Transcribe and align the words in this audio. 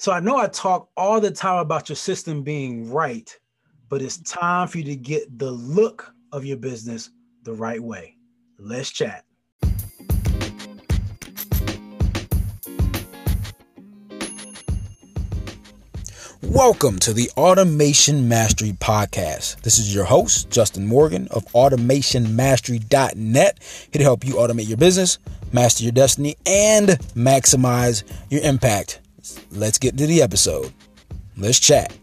So 0.00 0.10
I 0.12 0.20
know 0.20 0.38
I 0.38 0.46
talk 0.46 0.88
all 0.96 1.20
the 1.20 1.30
time 1.30 1.58
about 1.58 1.90
your 1.90 1.96
system 1.96 2.42
being 2.42 2.90
right, 2.90 3.38
but 3.90 4.00
it's 4.00 4.16
time 4.22 4.66
for 4.66 4.78
you 4.78 4.84
to 4.84 4.96
get 4.96 5.38
the 5.38 5.50
look 5.50 6.14
of 6.32 6.42
your 6.42 6.56
business 6.56 7.10
the 7.42 7.52
right 7.52 7.82
way. 7.82 8.16
Let's 8.58 8.90
chat. 8.90 9.26
Welcome 16.40 16.98
to 17.00 17.12
the 17.12 17.30
Automation 17.36 18.26
Mastery 18.26 18.72
Podcast. 18.72 19.60
This 19.60 19.78
is 19.78 19.94
your 19.94 20.04
host, 20.04 20.48
Justin 20.48 20.86
Morgan 20.86 21.28
of 21.30 21.44
AutomationMastery.net, 21.48 23.58
here 23.92 23.98
to 23.98 24.02
help 24.02 24.24
you 24.24 24.36
automate 24.36 24.66
your 24.66 24.78
business, 24.78 25.18
master 25.52 25.82
your 25.82 25.92
destiny, 25.92 26.36
and 26.46 26.88
maximize 27.14 28.02
your 28.30 28.40
impact 28.40 28.99
let's 29.50 29.78
get 29.78 29.96
to 29.98 30.06
the 30.06 30.22
episode. 30.22 30.72
Let's 31.36 31.58
chat. 31.58 31.96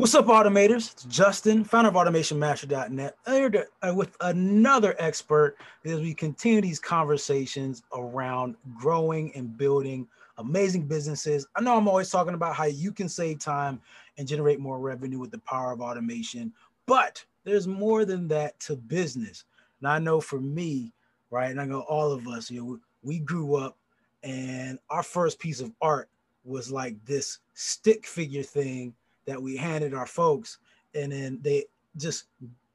What's 0.00 0.14
up, 0.14 0.26
automators? 0.28 0.92
It's 0.92 1.04
Justin, 1.04 1.62
founder 1.62 1.90
of 1.90 1.94
AutomationMaster.net, 1.94 3.16
here 3.26 3.66
uh, 3.82 3.92
with 3.94 4.16
another 4.22 4.96
expert 4.98 5.58
as 5.84 6.00
we 6.00 6.14
continue 6.14 6.62
these 6.62 6.78
conversations 6.78 7.82
around 7.92 8.56
growing 8.78 9.30
and 9.34 9.54
building 9.58 10.08
amazing 10.38 10.88
businesses. 10.88 11.46
I 11.54 11.60
know 11.60 11.76
I'm 11.76 11.86
always 11.86 12.08
talking 12.08 12.32
about 12.32 12.56
how 12.56 12.64
you 12.64 12.92
can 12.92 13.10
save 13.10 13.40
time 13.40 13.78
and 14.16 14.26
generate 14.26 14.58
more 14.58 14.78
revenue 14.78 15.18
with 15.18 15.32
the 15.32 15.38
power 15.40 15.70
of 15.70 15.82
automation, 15.82 16.54
but 16.86 17.22
there's 17.44 17.68
more 17.68 18.06
than 18.06 18.26
that 18.28 18.58
to 18.60 18.76
business. 18.76 19.44
And 19.80 19.88
I 19.88 19.98
know 19.98 20.18
for 20.18 20.40
me, 20.40 20.94
right? 21.30 21.50
And 21.50 21.60
I 21.60 21.64
know 21.64 21.80
all 21.80 22.12
of 22.12 22.26
us, 22.28 22.50
you 22.50 22.60
know, 22.60 22.78
we, 23.02 23.18
grew 23.18 23.56
up 23.56 23.76
and 24.22 24.78
our 24.90 25.02
first 25.02 25.38
piece 25.38 25.60
of 25.60 25.72
art 25.80 26.08
was 26.44 26.70
like 26.70 27.02
this 27.04 27.38
stick 27.54 28.06
figure 28.06 28.42
thing 28.42 28.94
that 29.26 29.40
we 29.40 29.56
handed 29.56 29.94
our 29.94 30.06
folks. 30.06 30.58
And 30.94 31.12
then 31.12 31.38
they 31.42 31.64
just, 31.96 32.24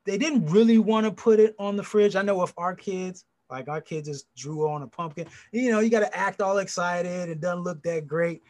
they 0.06 0.17
didn't 0.17 0.45
really 0.47 0.78
want 0.78 1.06
to 1.06 1.12
put 1.12 1.39
it 1.39 1.56
on 1.59 1.75
the 1.75 1.84
fridge. 1.84 2.16
I 2.16 2.22
know 2.22 2.42
if 2.44 2.53
our 2.58 2.75
kids, 2.75 3.25
like 3.50 3.67
our 3.67 3.81
kids 3.81 4.08
just 4.08 4.34
drew 4.36 4.69
on 4.69 4.81
a 4.84 4.88
pumpkin, 4.88 5.28
you 5.52 5.72
know, 5.72 5.80
you 5.80 5.90
got 5.90 6.00
to 6.00 6.17
act 6.17 6.42
all 6.42 6.59
excited. 6.59 7.30
It 7.30 7.42
doesn't 7.42 7.64
look 7.64 7.84
that 7.84 8.08
great. 8.08 8.42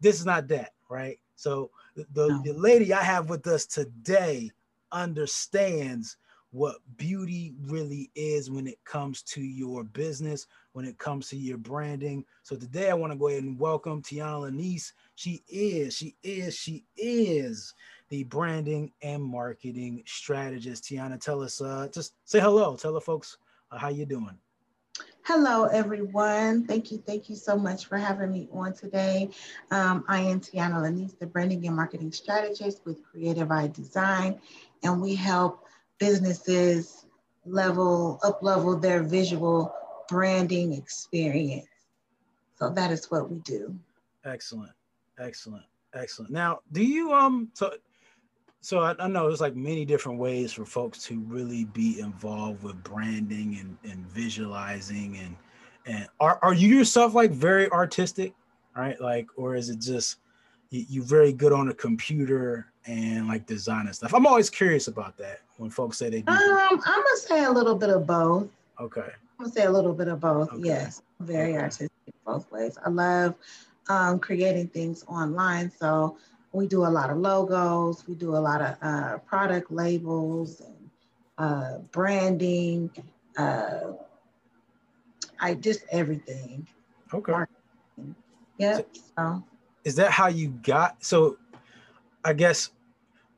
This 0.00 0.18
is 0.18 0.26
not 0.26 0.48
that, 0.48 0.72
right? 0.88 1.18
So 1.36 1.70
the, 1.96 2.40
the 2.44 2.54
lady 2.54 2.92
I 2.92 3.02
have 3.02 3.28
with 3.28 3.46
us 3.46 3.66
today 3.66 4.50
understands 4.92 6.16
what 6.54 6.76
beauty 6.96 7.52
really 7.66 8.12
is 8.14 8.48
when 8.48 8.68
it 8.68 8.78
comes 8.84 9.22
to 9.22 9.42
your 9.42 9.82
business, 9.82 10.46
when 10.72 10.84
it 10.84 10.96
comes 10.98 11.28
to 11.28 11.36
your 11.36 11.58
branding. 11.58 12.24
So 12.44 12.54
today 12.54 12.90
I 12.90 12.94
want 12.94 13.12
to 13.12 13.18
go 13.18 13.26
ahead 13.26 13.42
and 13.42 13.58
welcome 13.58 14.00
Teanna 14.00 14.48
LaNise. 14.48 14.92
She 15.16 15.42
is, 15.48 15.96
she 15.96 16.14
is, 16.22 16.54
she 16.54 16.84
is 16.96 17.74
the 18.08 18.22
branding 18.22 18.92
and 19.02 19.20
marketing 19.20 20.04
strategist. 20.06 20.84
Teanna, 20.84 21.20
tell 21.20 21.42
us, 21.42 21.60
uh, 21.60 21.88
just 21.92 22.14
say 22.24 22.38
hello. 22.38 22.76
Tell 22.76 22.92
the 22.92 23.00
folks 23.00 23.36
uh, 23.72 23.78
how 23.78 23.88
you 23.88 24.06
doing. 24.06 24.38
Hello, 25.22 25.64
everyone. 25.64 26.66
Thank 26.66 26.92
you. 26.92 26.98
Thank 26.98 27.28
you 27.28 27.34
so 27.34 27.56
much 27.56 27.86
for 27.86 27.98
having 27.98 28.30
me 28.30 28.48
on 28.52 28.74
today. 28.74 29.30
Um, 29.72 30.04
I 30.06 30.20
am 30.20 30.38
Teanna 30.38 30.74
LaNise, 30.74 31.18
the 31.18 31.26
branding 31.26 31.66
and 31.66 31.74
marketing 31.74 32.12
strategist 32.12 32.82
with 32.84 33.00
Kreative 33.02 33.50
Eye 33.50 33.66
Design, 33.66 34.38
and 34.84 35.02
we 35.02 35.16
help 35.16 35.63
businesses 35.98 37.06
level, 37.46 38.18
up 38.22 38.42
level 38.42 38.78
their 38.78 39.02
visual 39.02 39.74
branding 40.08 40.72
experience. 40.72 41.66
So 42.58 42.70
that 42.70 42.90
is 42.90 43.10
what 43.10 43.30
we 43.30 43.38
do. 43.40 43.74
Excellent. 44.24 44.72
Excellent. 45.18 45.64
Excellent. 45.92 46.30
Now, 46.30 46.60
do 46.72 46.82
you, 46.82 47.12
um, 47.12 47.50
so, 47.54 47.74
so 48.60 48.80
I, 48.80 48.94
I 48.98 49.08
know 49.08 49.28
there's 49.28 49.40
like 49.40 49.54
many 49.54 49.84
different 49.84 50.18
ways 50.18 50.52
for 50.52 50.64
folks 50.64 51.04
to 51.04 51.20
really 51.20 51.66
be 51.66 52.00
involved 52.00 52.62
with 52.62 52.82
branding 52.82 53.58
and, 53.60 53.92
and 53.92 54.06
visualizing 54.06 55.18
and, 55.18 55.36
and 55.86 56.08
are, 56.18 56.38
are 56.42 56.54
you 56.54 56.76
yourself 56.78 57.14
like 57.14 57.30
very 57.30 57.70
artistic, 57.70 58.34
right? 58.74 59.00
Like, 59.00 59.26
or 59.36 59.54
is 59.54 59.68
it 59.68 59.80
just, 59.80 60.18
you, 60.74 60.84
you're 60.88 61.04
very 61.04 61.32
good 61.32 61.52
on 61.52 61.68
a 61.68 61.74
computer 61.74 62.66
and 62.86 63.28
like 63.28 63.46
design 63.46 63.86
and 63.86 63.94
stuff. 63.94 64.12
I'm 64.12 64.26
always 64.26 64.50
curious 64.50 64.88
about 64.88 65.16
that 65.18 65.40
when 65.56 65.70
folks 65.70 65.98
say 65.98 66.10
they 66.10 66.22
do. 66.22 66.32
Um, 66.32 66.38
I'm 66.38 66.78
gonna 66.78 67.16
say 67.16 67.44
a 67.44 67.50
little 67.50 67.76
bit 67.76 67.90
of 67.90 68.06
both. 68.06 68.48
Okay. 68.80 69.00
I'm 69.02 69.44
gonna 69.44 69.52
say 69.52 69.64
a 69.64 69.70
little 69.70 69.94
bit 69.94 70.08
of 70.08 70.20
both. 70.20 70.52
Okay. 70.52 70.62
Yes, 70.64 71.02
very 71.20 71.52
okay. 71.52 71.62
artistic 71.62 71.90
both 72.26 72.50
ways. 72.50 72.76
I 72.84 72.88
love 72.88 73.34
um, 73.88 74.18
creating 74.18 74.68
things 74.68 75.04
online, 75.06 75.70
so 75.70 76.16
we 76.52 76.66
do 76.66 76.84
a 76.84 76.88
lot 76.88 77.10
of 77.10 77.18
logos. 77.18 78.06
We 78.08 78.14
do 78.14 78.36
a 78.36 78.38
lot 78.38 78.60
of 78.60 78.76
uh, 78.82 79.18
product 79.18 79.70
labels 79.70 80.60
and 80.60 80.90
uh, 81.38 81.78
branding. 81.92 82.90
Uh, 83.36 83.92
I 85.40 85.54
just 85.54 85.84
everything. 85.90 86.66
Okay. 87.12 87.32
Yep. 88.58 88.88
So, 89.16 89.42
is 89.84 89.94
that 89.96 90.10
how 90.10 90.28
you 90.28 90.48
got? 90.62 91.02
So, 91.04 91.36
I 92.24 92.32
guess 92.32 92.70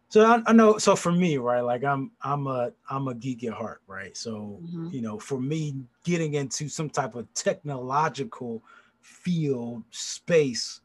so 0.08 0.24
I, 0.24 0.42
I, 0.46 0.52
know 0.52 0.78
so 0.78 0.94
for 0.96 1.12
me 1.12 1.36
right 1.36 1.60
like 1.60 1.84
i'm 1.84 2.10
i'm 2.22 2.46
a 2.46 2.72
i'm 2.90 3.08
a 3.08 3.14
geek 3.14 3.44
at 3.44 3.52
heart 3.52 3.82
right 3.86 4.16
so 4.16 4.60
mm-hmm. 4.62 4.88
you 4.92 5.00
know 5.00 5.18
for 5.18 5.40
me 5.40 5.74
getting 6.04 6.34
into 6.34 6.68
some 6.68 6.88
type 6.88 7.14
of 7.14 7.32
technological 7.34 8.62
field 9.00 9.82
space 9.90 10.80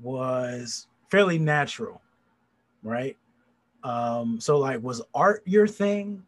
was 0.00 0.86
fairly 1.10 1.38
natural 1.38 2.00
right 2.82 3.16
um 3.82 4.40
so 4.40 4.58
like 4.58 4.82
was 4.82 5.02
art 5.14 5.42
your 5.44 5.66
thing 5.66 6.22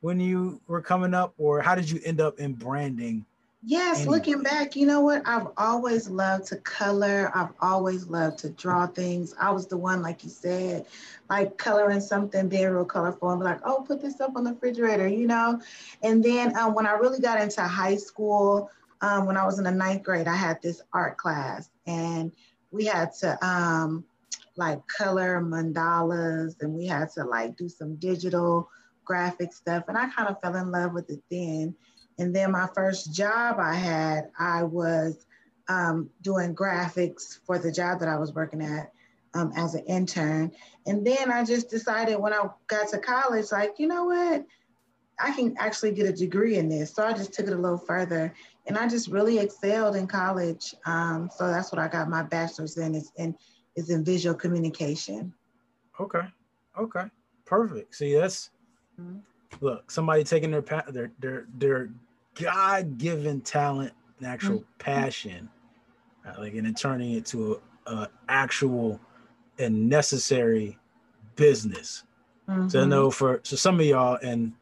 when 0.00 0.20
you 0.20 0.60
were 0.66 0.80
coming 0.80 1.14
up 1.14 1.34
or 1.38 1.60
how 1.60 1.74
did 1.74 1.90
you 1.90 2.00
end 2.04 2.20
up 2.20 2.38
in 2.38 2.52
branding 2.54 3.24
Yes, 3.62 4.06
looking 4.06 4.42
back, 4.42 4.74
you 4.74 4.86
know 4.86 5.00
what? 5.00 5.22
I've 5.26 5.48
always 5.58 6.08
loved 6.08 6.46
to 6.46 6.56
color. 6.56 7.30
I've 7.34 7.52
always 7.60 8.06
loved 8.06 8.38
to 8.38 8.48
draw 8.50 8.86
things. 8.86 9.34
I 9.38 9.50
was 9.50 9.66
the 9.66 9.76
one, 9.76 10.00
like 10.00 10.24
you 10.24 10.30
said, 10.30 10.86
like 11.28 11.58
coloring 11.58 12.00
something, 12.00 12.48
being 12.48 12.70
real 12.70 12.86
colorful, 12.86 13.30
and 13.30 13.40
be 13.40 13.44
like, 13.44 13.60
oh, 13.64 13.84
put 13.86 14.00
this 14.00 14.18
up 14.18 14.34
on 14.34 14.44
the 14.44 14.54
refrigerator, 14.54 15.06
you 15.06 15.26
know? 15.26 15.60
And 16.02 16.24
then 16.24 16.56
um, 16.58 16.74
when 16.74 16.86
I 16.86 16.92
really 16.92 17.20
got 17.20 17.38
into 17.38 17.60
high 17.62 17.96
school, 17.96 18.70
um, 19.02 19.26
when 19.26 19.36
I 19.36 19.44
was 19.44 19.58
in 19.58 19.64
the 19.64 19.70
ninth 19.70 20.04
grade, 20.04 20.26
I 20.26 20.36
had 20.36 20.62
this 20.62 20.80
art 20.94 21.18
class, 21.18 21.68
and 21.86 22.32
we 22.70 22.86
had 22.86 23.12
to 23.20 23.46
um, 23.46 24.04
like 24.56 24.80
color 24.86 25.40
mandalas, 25.42 26.56
and 26.62 26.72
we 26.72 26.86
had 26.86 27.10
to 27.12 27.24
like 27.24 27.56
do 27.56 27.68
some 27.68 27.96
digital 27.96 28.70
graphic 29.04 29.52
stuff. 29.52 29.84
And 29.88 29.98
I 29.98 30.08
kind 30.08 30.28
of 30.28 30.40
fell 30.40 30.56
in 30.56 30.70
love 30.70 30.94
with 30.94 31.10
it 31.10 31.22
then. 31.30 31.74
And 32.20 32.36
then 32.36 32.52
my 32.52 32.68
first 32.74 33.14
job 33.14 33.56
I 33.58 33.74
had, 33.74 34.30
I 34.38 34.62
was 34.62 35.26
um, 35.68 36.10
doing 36.20 36.54
graphics 36.54 37.38
for 37.46 37.58
the 37.58 37.72
job 37.72 37.98
that 38.00 38.08
I 38.08 38.18
was 38.18 38.34
working 38.34 38.60
at 38.60 38.92
um, 39.32 39.52
as 39.56 39.74
an 39.74 39.84
intern. 39.86 40.52
And 40.86 41.06
then 41.06 41.32
I 41.32 41.44
just 41.44 41.70
decided 41.70 42.18
when 42.18 42.34
I 42.34 42.44
got 42.66 42.88
to 42.88 42.98
college, 42.98 43.46
like, 43.52 43.74
you 43.78 43.88
know 43.88 44.04
what? 44.04 44.44
I 45.18 45.32
can 45.32 45.54
actually 45.58 45.92
get 45.92 46.08
a 46.08 46.12
degree 46.12 46.56
in 46.56 46.68
this. 46.68 46.94
So 46.94 47.02
I 47.04 47.12
just 47.12 47.32
took 47.32 47.46
it 47.46 47.54
a 47.54 47.56
little 47.56 47.78
further 47.78 48.34
and 48.66 48.76
I 48.76 48.86
just 48.86 49.08
really 49.08 49.38
excelled 49.38 49.96
in 49.96 50.06
college. 50.06 50.74
Um, 50.84 51.30
so 51.34 51.48
that's 51.48 51.72
what 51.72 51.78
I 51.78 51.88
got 51.88 52.10
my 52.10 52.22
bachelor's 52.22 52.76
in 52.76 52.94
is 52.94 53.12
in, 53.16 53.34
is 53.76 53.88
in 53.88 54.04
visual 54.04 54.34
communication. 54.34 55.32
Okay. 55.98 56.26
Okay. 56.78 57.04
Perfect. 57.46 57.94
See, 57.94 58.14
that's, 58.14 58.50
mm-hmm. 59.00 59.18
look, 59.60 59.90
somebody 59.90 60.24
taking 60.24 60.50
their, 60.50 60.62
path 60.62 60.86
their, 60.88 61.12
their, 61.18 61.46
their 61.56 61.90
God 62.34 62.98
given 62.98 63.40
talent 63.40 63.92
and 64.18 64.26
actual 64.26 64.58
mm-hmm. 64.58 64.78
passion, 64.78 65.48
uh, 66.26 66.34
like, 66.38 66.54
and 66.54 66.66
then 66.66 66.74
turning 66.74 67.12
it 67.12 67.26
to 67.26 67.60
a, 67.86 67.92
a 67.92 68.08
actual 68.28 69.00
and 69.58 69.88
necessary 69.88 70.78
business. 71.36 72.04
Mm-hmm. 72.48 72.68
So 72.68 72.82
I 72.82 72.84
know 72.84 73.08
mm-hmm. 73.08 73.16
for 73.16 73.40
so 73.42 73.56
some 73.56 73.80
of 73.80 73.86
y'all, 73.86 74.18
and 74.22 74.52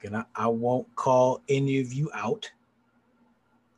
again, 0.00 0.14
I, 0.14 0.24
I 0.44 0.46
won't 0.48 0.94
call 0.96 1.42
any 1.48 1.80
of 1.80 1.92
you 1.92 2.10
out. 2.14 2.50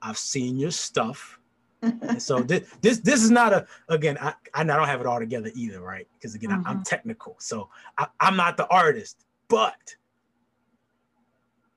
I've 0.01 0.19
seen 0.19 0.57
your 0.57 0.71
stuff. 0.71 1.39
and 1.83 2.23
so 2.23 2.41
this, 2.43 2.69
this 2.81 2.99
this 2.99 3.23
is 3.23 3.31
not 3.31 3.53
a 3.53 3.67
again 3.89 4.17
I, 4.21 4.35
I 4.55 4.63
don't 4.63 4.87
have 4.87 5.01
it 5.01 5.07
all 5.07 5.19
together 5.19 5.51
either 5.53 5.81
right 5.81 6.07
because 6.15 6.37
again 6.37 6.51
mm-hmm. 6.51 6.67
I, 6.69 6.71
am 6.71 6.85
technical 6.85 7.35
so 7.41 7.69
I, 7.99 8.07
I'm 8.21 8.37
not 8.37 8.57
the 8.57 8.69
artist 8.69 9.25
but 9.49 9.97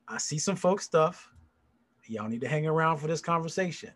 I 0.06 0.18
see 0.18 0.38
some 0.38 0.54
folks 0.54 0.84
stuff 0.84 1.28
y'all 2.08 2.28
need 2.28 2.40
to 2.40 2.48
hang 2.48 2.66
around 2.66 2.98
for 2.98 3.06
this 3.06 3.20
conversation 3.20 3.90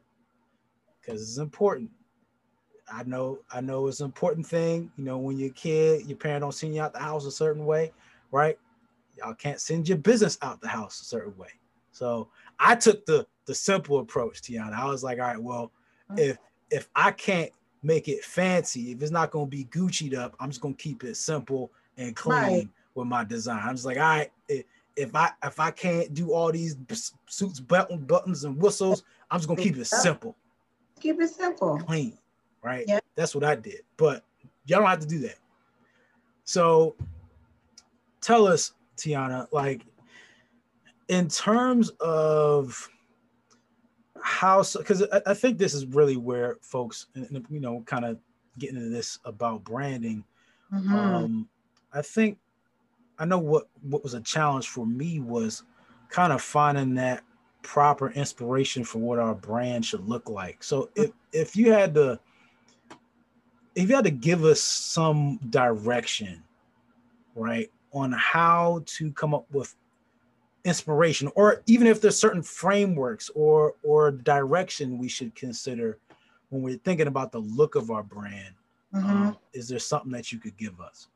because 1.01 1.23
it's 1.23 1.39
important. 1.39 1.91
I 2.93 3.05
know, 3.05 3.39
I 3.53 3.61
know 3.61 3.87
it's 3.87 4.01
an 4.01 4.07
important 4.07 4.47
thing. 4.47 4.91
You 4.97 5.05
know, 5.05 5.19
when 5.19 5.39
you're 5.39 5.51
a 5.51 5.53
kid, 5.53 6.07
your 6.07 6.17
parent 6.17 6.43
don't 6.43 6.53
send 6.53 6.75
you 6.75 6.83
out 6.83 6.93
the 6.93 6.99
house 6.99 7.25
a 7.25 7.31
certain 7.31 7.65
way, 7.65 7.93
right? 8.33 8.59
Y'all 9.17 9.35
can't 9.35 9.61
send 9.61 9.89
your 9.89 9.99
business 9.99 10.39
out 10.43 10.61
the 10.61 10.69
house 10.69 11.01
a 11.01 11.05
certain 11.05 11.37
way. 11.37 11.51
So 11.93 12.29
I 12.59 12.75
took 12.77 13.05
the 13.07 13.27
the 13.47 13.55
simple 13.55 13.99
approach, 13.99 14.43
Teanna. 14.43 14.73
I 14.73 14.87
was 14.87 15.03
like, 15.03 15.19
all 15.19 15.27
right, 15.27 15.43
well, 15.43 15.73
mm-hmm. 16.11 16.19
if 16.19 16.39
if 16.71 16.89
I 16.95 17.11
can't 17.13 17.51
make 17.83 18.09
it 18.09 18.25
fancy, 18.25 18.93
if 18.93 19.03
it's 19.03 19.11
not 19.11 19.31
gonna 19.31 19.47
be 19.47 19.65
Gucci'd 19.67 20.15
up, 20.15 20.35
I'm 20.41 20.51
just 20.51 20.61
gonna 20.61 20.75
keep 20.75 21.05
it 21.05 21.17
simple 21.17 21.73
and 21.97 22.15
clean 22.15 22.37
right. 22.37 22.69
with 22.95 23.07
my 23.07 23.25
design. 23.25 23.63
I'm 23.63 23.75
just 23.75 23.87
like, 23.87 23.99
all 23.99 24.03
right, 24.03 24.31
if 25.01 25.15
I 25.15 25.31
if 25.43 25.59
I 25.59 25.71
can't 25.71 26.13
do 26.13 26.33
all 26.33 26.53
these 26.53 26.77
suits, 27.27 27.61
button, 27.61 27.99
buttons, 27.99 28.45
and 28.45 28.61
whistles, 28.61 29.03
I'm 29.31 29.39
just 29.39 29.49
gonna 29.49 29.63
keep 29.63 29.77
it 29.77 29.87
simple. 29.87 30.37
Keep 31.01 31.21
it 31.21 31.31
simple, 31.31 31.79
clean, 31.79 32.19
right? 32.63 32.85
Yeah, 32.87 33.01
that's 33.15 33.35
what 33.35 33.45
I 33.45 33.55
did. 33.55 33.81
But 33.97 34.25
y'all 34.67 34.81
don't 34.81 34.91
have 34.91 35.01
to 35.01 35.07
do 35.07 35.21
that. 35.21 35.37
So, 36.45 36.97
tell 38.21 38.47
us, 38.47 38.73
Teanna, 38.97 39.47
like 39.53 39.87
in 41.09 41.29
terms 41.29 41.91
of 42.01 42.89
how, 44.23 44.63
because 44.77 45.03
I, 45.11 45.23
I, 45.27 45.35
think 45.35 45.57
this 45.57 45.73
is 45.73 45.87
really 45.87 46.17
where 46.17 46.59
folks, 46.61 47.07
you 47.15 47.61
know, 47.61 47.83
kind 47.87 48.05
of 48.05 48.19
getting 48.59 48.77
into 48.77 48.91
this 48.91 49.19
about 49.25 49.65
branding. 49.65 50.25
Mm-hmm. 50.73 50.95
Um, 50.95 51.49
I 51.93 52.03
think 52.03 52.39
I 53.21 53.27
know 53.27 53.39
what 53.39 53.69
what 53.83 54.03
was 54.03 54.15
a 54.15 54.21
challenge 54.23 54.69
for 54.69 54.87
me 54.87 55.21
was 55.21 55.63
kind 56.09 56.33
of 56.33 56.41
finding 56.41 56.95
that 56.95 57.23
proper 57.63 58.11
inspiration 58.13 58.83
for 58.83 58.99
what 58.99 59.19
our 59.19 59.35
brand 59.35 59.85
should 59.85 60.09
look 60.09 60.29
like. 60.29 60.65
So 60.65 60.89
if 60.97 61.13
if 61.33 61.55
you 61.55 61.71
had 61.71 61.95
to 61.95 62.19
if 63.75 63.89
you 63.89 63.95
had 63.95 64.05
to 64.05 64.11
give 64.11 64.45
us 64.45 64.61
some 64.63 65.39
direction, 65.51 66.43
right, 67.35 67.71
on 67.93 68.13
how 68.13 68.83
to 68.87 69.13
come 69.13 69.35
up 69.35 69.47
with 69.53 69.77
inspiration, 70.65 71.31
or 71.35 71.63
even 71.67 71.87
if 71.87 72.01
there's 72.01 72.19
certain 72.19 72.43
frameworks 72.43 73.31
or 73.35 73.75
or 73.83 74.11
direction 74.11 74.97
we 74.97 75.09
should 75.09 75.35
consider 75.35 75.99
when 76.49 76.63
we're 76.63 76.79
thinking 76.79 77.07
about 77.07 77.33
the 77.33 77.39
look 77.39 77.75
of 77.75 77.91
our 77.91 78.03
brand, 78.03 78.55
mm-hmm. 78.95 79.09
um, 79.09 79.37
is 79.53 79.69
there 79.69 79.79
something 79.79 80.11
that 80.11 80.33
you 80.33 80.39
could 80.39 80.57
give 80.57 80.81
us? 80.81 81.09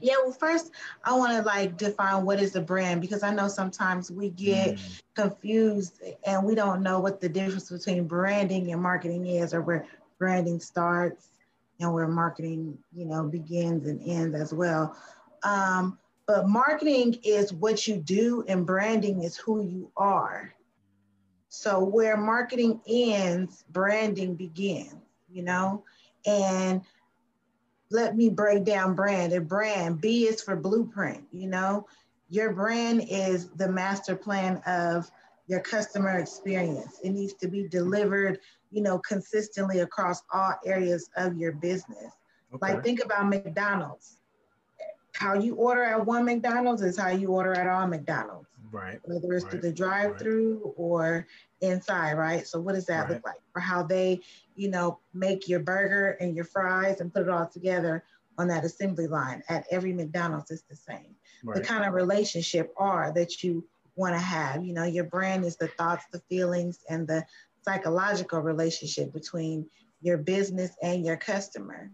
Yeah, 0.00 0.14
well, 0.22 0.32
first 0.32 0.70
I 1.04 1.16
want 1.16 1.32
to 1.32 1.42
like 1.42 1.76
define 1.76 2.24
what 2.24 2.40
is 2.40 2.56
a 2.56 2.60
brand 2.60 3.00
because 3.00 3.22
I 3.22 3.32
know 3.32 3.48
sometimes 3.48 4.10
we 4.10 4.30
get 4.30 4.76
mm. 4.76 5.02
confused 5.14 6.00
and 6.26 6.44
we 6.44 6.54
don't 6.54 6.82
know 6.82 7.00
what 7.00 7.20
the 7.20 7.28
difference 7.28 7.70
between 7.70 8.06
branding 8.06 8.72
and 8.72 8.82
marketing 8.82 9.26
is, 9.26 9.54
or 9.54 9.62
where 9.62 9.86
branding 10.18 10.60
starts 10.60 11.28
and 11.80 11.92
where 11.92 12.08
marketing, 12.08 12.78
you 12.94 13.04
know, 13.04 13.24
begins 13.24 13.86
and 13.86 14.00
ends 14.06 14.34
as 14.34 14.52
well. 14.52 14.96
Um, 15.42 15.98
but 16.26 16.48
marketing 16.48 17.18
is 17.22 17.52
what 17.52 17.86
you 17.86 17.96
do, 17.96 18.44
and 18.48 18.66
branding 18.66 19.22
is 19.22 19.36
who 19.36 19.62
you 19.62 19.90
are. 19.96 20.54
So 21.48 21.84
where 21.84 22.16
marketing 22.16 22.80
ends, 22.86 23.64
branding 23.70 24.34
begins. 24.34 24.94
You 25.30 25.42
know, 25.42 25.82
and 26.26 26.82
let 27.90 28.16
me 28.16 28.28
break 28.28 28.64
down 28.64 28.94
brand. 28.94 29.32
A 29.32 29.40
brand, 29.40 30.00
B 30.00 30.26
is 30.26 30.42
for 30.42 30.56
blueprint, 30.56 31.24
you 31.32 31.48
know. 31.48 31.86
Your 32.28 32.52
brand 32.52 33.06
is 33.08 33.50
the 33.50 33.68
master 33.68 34.16
plan 34.16 34.62
of 34.66 35.10
your 35.46 35.60
customer 35.60 36.18
experience. 36.18 37.00
It 37.04 37.10
needs 37.10 37.34
to 37.34 37.48
be 37.48 37.68
delivered, 37.68 38.40
you 38.70 38.82
know, 38.82 38.98
consistently 38.98 39.80
across 39.80 40.22
all 40.32 40.54
areas 40.64 41.10
of 41.16 41.36
your 41.36 41.52
business. 41.52 42.12
Okay. 42.54 42.74
Like 42.74 42.82
think 42.82 43.04
about 43.04 43.28
McDonald's. 43.28 44.18
How 45.12 45.34
you 45.34 45.54
order 45.54 45.84
at 45.84 46.04
one 46.04 46.24
McDonald's 46.24 46.82
is 46.82 46.98
how 46.98 47.10
you 47.10 47.28
order 47.28 47.52
at 47.52 47.68
all 47.68 47.86
McDonald's. 47.86 48.48
Right. 48.74 49.00
Whether 49.04 49.32
it's 49.32 49.44
right. 49.44 49.50
through 49.52 49.60
the 49.60 49.72
drive-through 49.72 50.54
right. 50.64 50.74
or 50.76 51.26
inside, 51.60 52.14
right? 52.14 52.46
So 52.46 52.60
what 52.60 52.74
does 52.74 52.86
that 52.86 53.04
right. 53.04 53.10
look 53.10 53.26
like? 53.26 53.36
or 53.54 53.60
how 53.60 53.82
they, 53.82 54.20
you 54.56 54.68
know, 54.68 54.98
make 55.12 55.48
your 55.48 55.60
burger 55.60 56.16
and 56.20 56.34
your 56.34 56.44
fries 56.44 57.00
and 57.00 57.12
put 57.12 57.22
it 57.22 57.28
all 57.28 57.46
together 57.46 58.04
on 58.36 58.48
that 58.48 58.64
assembly 58.64 59.06
line 59.06 59.42
at 59.48 59.64
every 59.70 59.92
McDonald's 59.92 60.50
is 60.50 60.62
the 60.68 60.76
same. 60.76 61.14
The 61.54 61.60
kind 61.60 61.84
of 61.84 61.92
relationship 61.92 62.72
are 62.78 63.12
that 63.14 63.44
you 63.44 63.66
want 63.96 64.14
to 64.14 64.20
have. 64.20 64.64
You 64.64 64.72
know, 64.72 64.84
your 64.84 65.04
brand 65.04 65.44
is 65.44 65.56
the 65.56 65.68
thoughts, 65.68 66.04
the 66.10 66.20
feelings, 66.20 66.78
and 66.88 67.06
the 67.06 67.24
psychological 67.62 68.40
relationship 68.40 69.12
between 69.12 69.66
your 70.00 70.16
business 70.16 70.70
and 70.82 71.04
your 71.04 71.18
customer 71.18 71.90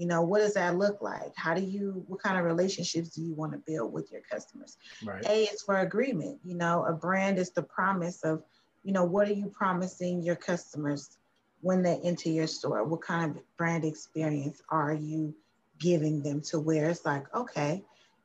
you 0.00 0.06
know 0.06 0.22
what 0.22 0.38
does 0.38 0.54
that 0.54 0.78
look 0.78 1.02
like 1.02 1.30
how 1.36 1.52
do 1.52 1.60
you 1.60 2.02
what 2.08 2.22
kind 2.22 2.38
of 2.38 2.44
relationships 2.46 3.10
do 3.10 3.20
you 3.20 3.34
want 3.34 3.52
to 3.52 3.58
build 3.58 3.92
with 3.92 4.10
your 4.10 4.22
customers 4.22 4.78
right. 5.04 5.26
a 5.26 5.44
is 5.44 5.60
for 5.60 5.80
agreement 5.80 6.38
you 6.42 6.56
know 6.56 6.86
a 6.86 6.92
brand 6.92 7.38
is 7.38 7.50
the 7.50 7.62
promise 7.62 8.22
of 8.22 8.42
you 8.82 8.94
know 8.94 9.04
what 9.04 9.28
are 9.28 9.34
you 9.34 9.52
promising 9.54 10.22
your 10.22 10.36
customers 10.36 11.18
when 11.60 11.82
they 11.82 12.00
enter 12.02 12.30
your 12.30 12.46
store 12.46 12.82
what 12.82 13.02
kind 13.02 13.36
of 13.36 13.56
brand 13.58 13.84
experience 13.84 14.62
are 14.70 14.94
you 14.94 15.34
giving 15.78 16.22
them 16.22 16.40
to 16.40 16.58
where 16.58 16.88
it's 16.88 17.04
like 17.04 17.32
okay 17.34 17.84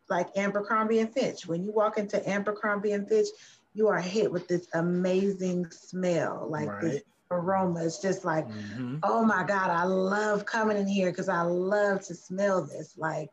like 0.10 0.30
Abercrombie 0.38 1.00
and 1.00 1.14
Fitch 1.14 1.46
when 1.46 1.62
you 1.62 1.74
walk 1.74 1.98
into 1.98 2.26
Abercrombie 2.30 2.94
and 2.94 3.06
Fitch 3.06 3.28
you 3.74 3.90
are 3.90 4.00
hit 4.00 4.32
with 4.32 4.48
this 4.48 4.70
amazing 4.76 5.70
smell 5.72 6.48
like 6.50 6.70
right. 6.70 6.82
this 6.82 7.02
aroma. 7.36 7.84
It's 7.84 8.00
just 8.00 8.26
like, 8.26 8.48
mm-hmm. 8.48 8.98
oh 9.04 9.24
my 9.24 9.44
God, 9.44 9.70
I 9.70 9.84
love 9.84 10.46
coming 10.46 10.78
in 10.78 10.88
here 10.88 11.12
because 11.12 11.30
I 11.30 11.42
love 11.42 12.02
to 12.06 12.16
smell 12.16 12.66
this. 12.66 12.96
Like, 12.98 13.30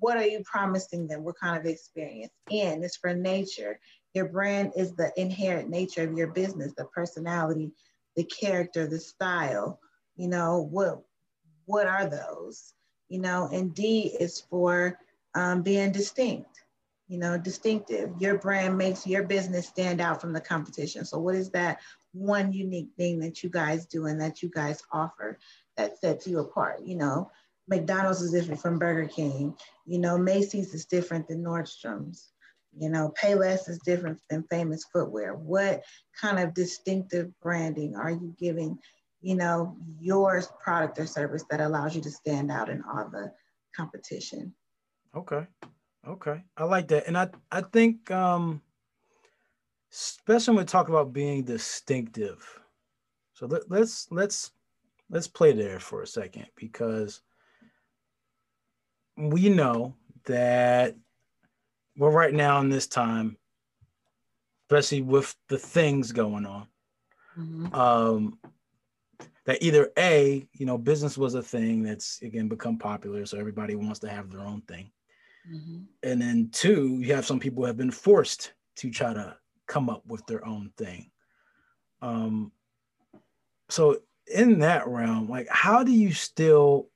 what 0.00 0.16
are 0.16 0.26
you 0.26 0.42
promising 0.44 1.06
them? 1.06 1.24
What 1.24 1.38
kind 1.38 1.58
of 1.58 1.66
experience? 1.66 2.32
And 2.50 2.84
it's 2.84 2.96
for 2.96 3.14
nature. 3.14 3.78
Your 4.12 4.28
brand 4.28 4.72
is 4.76 4.94
the 4.94 5.12
inherent 5.16 5.68
nature 5.70 6.02
of 6.02 6.16
your 6.16 6.28
business, 6.28 6.72
the 6.76 6.84
personality, 6.84 7.72
the 8.16 8.24
character, 8.24 8.86
the 8.86 9.00
style. 9.00 9.80
You 10.16 10.28
know, 10.28 10.68
what 10.70 11.02
what 11.66 11.86
are 11.86 12.06
those? 12.06 12.74
You 13.08 13.20
know, 13.20 13.48
and 13.52 13.74
D 13.74 14.14
is 14.20 14.40
for 14.40 14.98
um, 15.34 15.62
being 15.62 15.90
distinct 15.90 16.64
you 17.08 17.18
know, 17.18 17.36
distinctive. 17.36 18.10
Your 18.18 18.38
brand 18.38 18.78
makes 18.78 19.06
your 19.06 19.24
business 19.24 19.68
stand 19.68 20.00
out 20.00 20.20
from 20.20 20.32
the 20.32 20.40
competition. 20.40 21.04
So, 21.04 21.18
what 21.18 21.34
is 21.34 21.50
that 21.50 21.80
one 22.14 22.52
unique 22.52 22.90
thing 22.96 23.18
that 23.20 23.42
you 23.42 23.50
guys 23.50 23.86
do 23.86 24.06
and 24.06 24.20
that 24.20 24.42
you 24.42 24.48
guys 24.48 24.82
offer 24.92 25.38
that 25.76 25.98
sets 25.98 26.26
you 26.26 26.38
apart? 26.40 26.80
You 26.84 26.96
know, 26.96 27.30
McDonald's 27.68 28.22
is 28.22 28.32
different 28.32 28.60
from 28.60 28.78
Burger 28.78 29.08
King. 29.08 29.54
You 29.86 29.98
know, 29.98 30.16
Macy's 30.16 30.74
is 30.74 30.86
different 30.86 31.28
than 31.28 31.42
Nordstrom's. 31.42 32.30
You 32.76 32.88
know, 32.88 33.12
Payless 33.20 33.68
is 33.68 33.78
different 33.84 34.18
than 34.28 34.44
Famous 34.44 34.84
Footwear. 34.92 35.34
What 35.34 35.82
kind 36.20 36.40
of 36.40 36.54
distinctive 36.54 37.30
branding 37.40 37.94
are 37.94 38.10
you 38.10 38.34
giving, 38.38 38.78
you 39.20 39.36
know, 39.36 39.76
your 40.00 40.42
product 40.62 40.98
or 40.98 41.06
service 41.06 41.44
that 41.50 41.60
allows 41.60 41.94
you 41.94 42.02
to 42.02 42.10
stand 42.10 42.50
out 42.50 42.68
in 42.68 42.82
all 42.82 43.08
the 43.08 43.32
competition? 43.76 44.54
Okay. 45.16 45.46
Okay, 46.06 46.42
I 46.56 46.64
like 46.64 46.88
that, 46.88 47.06
and 47.06 47.16
I 47.16 47.30
I 47.50 47.62
think 47.62 48.10
um, 48.10 48.60
especially 49.94 50.54
when 50.54 50.64
we 50.64 50.66
talk 50.66 50.88
about 50.88 51.12
being 51.12 51.44
distinctive. 51.44 52.60
So 53.34 53.46
let, 53.46 53.70
let's 53.70 54.10
let's 54.10 54.50
let's 55.10 55.28
play 55.28 55.52
there 55.52 55.80
for 55.80 56.02
a 56.02 56.06
second 56.06 56.46
because 56.56 57.20
we 59.16 59.48
know 59.48 59.94
that 60.26 60.96
we're 61.96 62.10
right 62.10 62.34
now 62.34 62.60
in 62.60 62.68
this 62.68 62.86
time, 62.86 63.36
especially 64.68 65.02
with 65.02 65.34
the 65.48 65.58
things 65.58 66.12
going 66.12 66.46
on. 66.46 66.66
Mm-hmm. 67.38 67.74
Um, 67.74 68.38
that 69.46 69.62
either 69.62 69.92
a 69.98 70.46
you 70.52 70.66
know 70.66 70.78
business 70.78 71.16
was 71.16 71.34
a 71.34 71.42
thing 71.42 71.82
that's 71.82 72.20
again 72.22 72.48
become 72.48 72.78
popular, 72.78 73.26
so 73.26 73.38
everybody 73.38 73.74
wants 73.74 74.00
to 74.00 74.08
have 74.08 74.30
their 74.30 74.40
own 74.40 74.62
thing 74.62 74.90
Mm-hmm. 75.50 75.78
And 76.02 76.22
then 76.22 76.48
two, 76.52 76.98
you 77.00 77.14
have 77.14 77.26
some 77.26 77.40
people 77.40 77.62
who 77.62 77.66
have 77.66 77.76
been 77.76 77.90
forced 77.90 78.52
to 78.76 78.90
try 78.90 79.12
to 79.12 79.36
come 79.66 79.88
up 79.88 80.02
with 80.06 80.24
their 80.26 80.44
own 80.46 80.70
thing. 80.76 81.10
Um, 82.02 82.52
so 83.68 83.98
in 84.32 84.60
that 84.60 84.86
realm, 84.86 85.28
like 85.28 85.48
how 85.50 85.82
do 85.84 85.92
you 85.92 86.12
still 86.12 86.88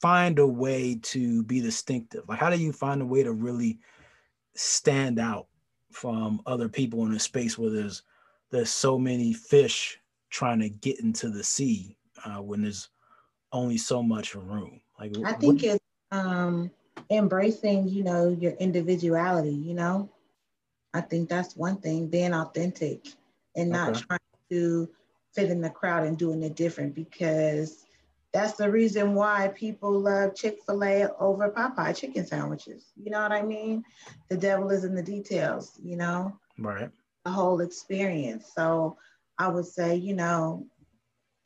find 0.00 0.38
a 0.38 0.46
way 0.46 0.98
to 1.02 1.42
be 1.44 1.60
distinctive? 1.60 2.24
Like 2.28 2.38
how 2.38 2.50
do 2.50 2.58
you 2.58 2.72
find 2.72 3.00
a 3.00 3.06
way 3.06 3.22
to 3.22 3.32
really 3.32 3.78
stand 4.54 5.18
out 5.18 5.46
from 5.90 6.40
other 6.46 6.68
people 6.68 7.06
in 7.06 7.12
a 7.12 7.20
space 7.20 7.58
where 7.58 7.70
there's 7.70 8.02
there's 8.50 8.70
so 8.70 8.98
many 8.98 9.32
fish 9.32 9.98
trying 10.30 10.60
to 10.60 10.68
get 10.68 11.00
into 11.00 11.30
the 11.30 11.44
sea 11.44 11.96
uh, 12.24 12.42
when 12.42 12.62
there's 12.62 12.90
only 13.52 13.78
so 13.78 14.02
much 14.02 14.34
room? 14.34 14.80
Like 14.98 15.12
I 15.24 15.32
think 15.32 15.62
what, 15.62 15.74
it's 15.74 15.84
um 16.10 16.70
embracing, 17.10 17.88
you 17.88 18.04
know, 18.04 18.36
your 18.40 18.52
individuality, 18.52 19.52
you 19.52 19.74
know. 19.74 20.10
I 20.94 21.00
think 21.00 21.28
that's 21.28 21.56
one 21.56 21.76
thing, 21.76 22.08
being 22.08 22.34
authentic 22.34 23.06
and 23.56 23.70
not 23.70 23.90
okay. 23.90 24.00
trying 24.00 24.20
to 24.50 24.88
fit 25.32 25.50
in 25.50 25.60
the 25.60 25.70
crowd 25.70 26.06
and 26.06 26.18
doing 26.18 26.42
it 26.42 26.54
different 26.56 26.94
because 26.94 27.84
that's 28.32 28.54
the 28.54 28.70
reason 28.70 29.14
why 29.14 29.48
people 29.54 29.98
love 29.98 30.34
Chick-fil-A 30.34 31.08
over 31.18 31.50
Popeye 31.50 31.96
chicken 31.96 32.26
sandwiches. 32.26 32.92
You 32.96 33.10
know 33.10 33.22
what 33.22 33.32
I 33.32 33.42
mean? 33.42 33.84
The 34.28 34.36
devil 34.36 34.70
is 34.70 34.84
in 34.84 34.94
the 34.94 35.02
details, 35.02 35.78
you 35.82 35.96
know? 35.96 36.38
Right. 36.58 36.90
the 37.24 37.30
whole 37.30 37.60
experience. 37.60 38.50
So 38.54 38.96
I 39.38 39.48
would 39.48 39.66
say, 39.66 39.96
you 39.96 40.14
know, 40.14 40.66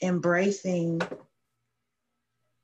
embracing 0.03 1.01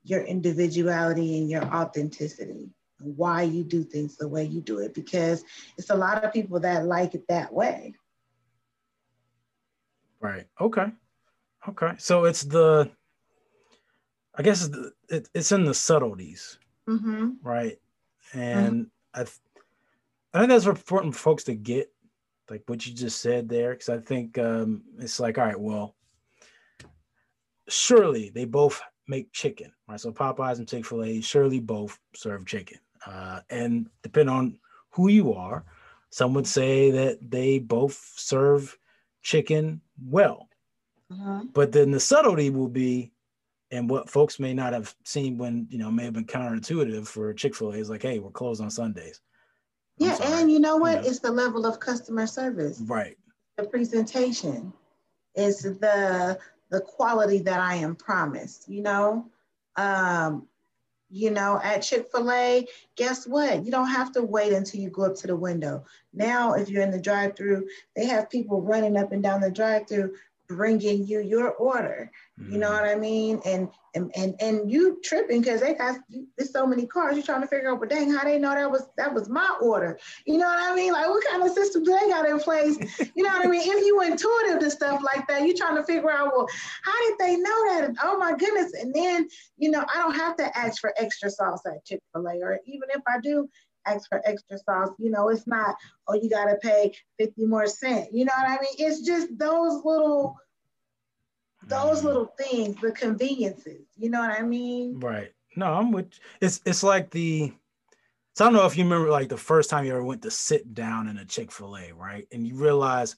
your 0.03 0.21
individuality 0.21 1.37
and 1.39 1.49
your 1.49 1.63
authenticity, 1.63 2.69
why 3.03 3.43
you 3.43 3.63
do 3.63 3.83
things 3.83 4.17
the 4.17 4.27
way 4.27 4.43
you 4.43 4.61
do 4.61 4.79
it, 4.79 4.93
because 4.93 5.43
it's 5.77 5.89
a 5.89 5.95
lot 5.95 6.23
of 6.23 6.33
people 6.33 6.59
that 6.61 6.85
like 6.85 7.13
it 7.13 7.27
that 7.27 7.53
way. 7.53 7.93
Right. 10.19 10.45
Okay. 10.59 10.87
Okay. 11.67 11.91
So 11.97 12.25
it's 12.25 12.43
the, 12.43 12.89
I 14.35 14.41
guess 14.41 14.65
it's, 14.65 14.75
the, 14.75 14.91
it, 15.09 15.29
it's 15.33 15.51
in 15.51 15.65
the 15.65 15.73
subtleties, 15.73 16.57
mm-hmm. 16.89 17.31
right? 17.43 17.77
And 18.33 18.85
mm-hmm. 18.85 19.21
I, 19.21 19.23
th- 19.25 19.39
I 20.33 20.39
think 20.39 20.49
that's 20.49 20.65
important 20.65 21.13
for 21.13 21.19
folks 21.19 21.43
to 21.45 21.53
get, 21.53 21.91
like 22.49 22.63
what 22.65 22.85
you 22.85 22.93
just 22.93 23.21
said 23.21 23.47
there, 23.47 23.71
because 23.71 23.89
I 23.89 23.99
think 23.99 24.37
um, 24.37 24.83
it's 24.99 25.19
like, 25.19 25.37
all 25.37 25.45
right, 25.45 25.59
well, 25.59 25.95
surely 27.69 28.29
they 28.29 28.45
both 28.45 28.81
make 29.07 29.31
chicken, 29.31 29.71
right? 29.87 29.99
So 29.99 30.11
Popeyes 30.11 30.57
and 30.57 30.67
Chick 30.67 30.85
Fil 30.85 31.03
A 31.03 31.21
surely 31.21 31.59
both 31.59 31.97
serve 32.15 32.45
chicken, 32.45 32.79
uh, 33.05 33.39
and 33.49 33.89
depending 34.01 34.33
on 34.33 34.59
who 34.91 35.07
you 35.07 35.33
are, 35.33 35.65
some 36.09 36.33
would 36.33 36.47
say 36.47 36.91
that 36.91 37.31
they 37.31 37.59
both 37.59 38.13
serve 38.15 38.77
chicken 39.23 39.81
well. 40.05 40.47
Uh-huh. 41.11 41.43
But 41.53 41.71
then 41.71 41.91
the 41.91 41.99
subtlety 41.99 42.49
will 42.49 42.69
be, 42.69 43.11
and 43.71 43.89
what 43.89 44.09
folks 44.09 44.39
may 44.39 44.53
not 44.53 44.73
have 44.73 44.93
seen 45.03 45.37
when 45.37 45.67
you 45.69 45.77
know 45.79 45.89
may 45.89 46.05
have 46.05 46.13
been 46.13 46.25
counterintuitive 46.25 47.07
for 47.07 47.33
Chick 47.33 47.55
Fil 47.55 47.71
A 47.71 47.77
is 47.77 47.89
like, 47.89 48.03
hey, 48.03 48.19
we're 48.19 48.31
closed 48.31 48.61
on 48.61 48.69
Sundays. 48.69 49.21
I'm 49.99 50.07
yeah, 50.07 50.15
sorry. 50.15 50.41
and 50.41 50.51
you 50.51 50.59
know 50.59 50.77
what? 50.77 50.97
You 50.97 51.01
know? 51.01 51.07
It's 51.07 51.19
the 51.19 51.31
level 51.31 51.65
of 51.65 51.79
customer 51.79 52.27
service. 52.27 52.81
Right. 52.85 53.17
The 53.57 53.65
presentation. 53.65 54.73
It's 55.35 55.63
the 55.63 56.37
the 56.69 56.81
quality 56.81 57.39
that 57.39 57.59
I 57.59 57.75
am 57.75 57.95
promised, 57.95 58.69
you 58.69 58.81
know. 58.81 59.27
Um, 59.75 60.47
you 61.13 61.29
know, 61.29 61.61
at 61.63 61.83
Chick 61.83 62.07
fil 62.11 62.31
A, 62.31 62.67
guess 62.95 63.27
what? 63.27 63.63
You 63.63 63.71
don't 63.71 63.87
have 63.87 64.11
to 64.13 64.23
wait 64.23 64.51
until 64.51 64.81
you 64.81 64.89
go 64.89 65.03
up 65.03 65.15
to 65.17 65.27
the 65.27 65.35
window. 65.35 65.85
Now, 66.11 66.53
if 66.53 66.69
you're 66.69 66.81
in 66.81 66.89
the 66.89 66.99
drive 66.99 67.35
through, 67.35 67.67
they 67.95 68.07
have 68.07 68.31
people 68.31 68.61
running 68.61 68.97
up 68.97 69.11
and 69.11 69.21
down 69.21 69.39
the 69.39 69.51
drive 69.51 69.87
through 69.87 70.15
bringing 70.47 71.05
you 71.05 71.19
your 71.19 71.51
order. 71.53 72.11
Mm-hmm. 72.39 72.53
You 72.53 72.59
know 72.59 72.69
mm. 72.69 72.81
what 72.81 72.89
I 72.89 72.95
mean? 72.95 73.41
And 73.45 73.69
and 73.95 74.11
and, 74.15 74.35
and 74.39 74.71
you 74.71 74.99
tripping 75.03 75.41
because 75.41 75.61
they 75.61 75.75
got 75.75 75.97
there's 76.37 76.51
so 76.51 76.65
many 76.65 76.87
cars. 76.87 77.15
You're 77.15 77.25
trying 77.25 77.41
to 77.41 77.47
figure 77.47 77.71
out, 77.71 77.79
well, 77.79 77.89
dang, 77.89 78.11
how 78.11 78.23
they 78.23 78.39
know 78.39 78.53
that 78.55 78.69
was 78.69 78.87
that 78.97 79.13
was 79.13 79.29
my 79.29 79.57
order? 79.61 79.99
You 80.25 80.37
know 80.37 80.47
what 80.47 80.59
I 80.59 80.75
mean? 80.75 80.93
Like, 80.93 81.07
what 81.07 81.23
kind 81.29 81.43
of 81.43 81.51
system 81.51 81.83
do 81.83 81.91
they 81.91 82.09
got 82.09 82.27
in 82.27 82.39
place? 82.39 82.77
You 83.15 83.23
know 83.23 83.29
what 83.29 83.45
I 83.45 83.49
mean? 83.49 83.61
If 83.63 83.85
you 83.85 84.01
intuitive 84.01 84.59
to 84.59 84.71
stuff 84.71 85.01
like 85.03 85.27
that, 85.27 85.45
you're 85.45 85.55
trying 85.55 85.75
to 85.75 85.83
figure 85.83 86.09
out, 86.09 86.31
well, 86.35 86.47
how 86.83 87.07
did 87.07 87.17
they 87.19 87.35
know 87.35 87.69
that? 87.69 87.83
And, 87.83 87.97
oh 88.01 88.17
my 88.17 88.33
goodness! 88.35 88.73
And 88.73 88.93
then 88.93 89.27
you 89.57 89.69
know, 89.69 89.85
I 89.93 89.99
don't 89.99 90.15
have 90.15 90.35
to 90.37 90.57
ask 90.57 90.81
for 90.81 90.93
extra 90.97 91.29
sauce 91.29 91.61
at 91.65 91.85
Chick 91.85 92.01
Fil 92.13 92.27
A, 92.27 92.35
or 92.41 92.59
even 92.65 92.89
if 92.89 93.01
I 93.07 93.19
do, 93.21 93.47
ask 93.85 94.07
for 94.09 94.21
extra 94.25 94.57
sauce. 94.57 94.89
You 94.97 95.11
know, 95.11 95.29
it's 95.29 95.47
not, 95.47 95.75
oh, 96.07 96.15
you 96.15 96.29
got 96.29 96.45
to 96.45 96.55
pay 96.55 96.93
50 97.19 97.45
more 97.45 97.67
cent. 97.67 98.09
You 98.13 98.25
know 98.25 98.33
what 98.37 98.49
I 98.49 98.61
mean? 98.61 98.75
It's 98.77 99.01
just 99.01 99.37
those 99.37 99.83
little, 99.83 100.37
those 101.67 101.99
mm-hmm. 101.99 102.07
little 102.07 102.33
things, 102.37 102.75
the 102.81 102.91
conveniences. 102.91 103.87
You 103.97 104.09
know 104.09 104.19
what 104.19 104.37
I 104.37 104.43
mean? 104.43 104.99
Right. 104.99 105.31
No, 105.55 105.73
I'm 105.73 105.91
with, 105.91 106.11
it's, 106.41 106.61
it's 106.65 106.83
like 106.83 107.11
the, 107.11 107.53
so 108.35 108.45
I 108.45 108.47
don't 108.47 108.55
know 108.55 108.65
if 108.65 108.75
you 108.75 108.83
remember 108.83 109.11
like 109.11 109.29
the 109.29 109.37
first 109.37 109.69
time 109.69 109.85
you 109.85 109.91
ever 109.91 110.03
went 110.03 110.23
to 110.23 110.31
sit 110.31 110.73
down 110.73 111.07
in 111.07 111.17
a 111.17 111.25
Chick 111.25 111.51
fil 111.51 111.77
A, 111.77 111.91
right? 111.91 112.27
And 112.31 112.47
you 112.47 112.55
realize, 112.55 113.15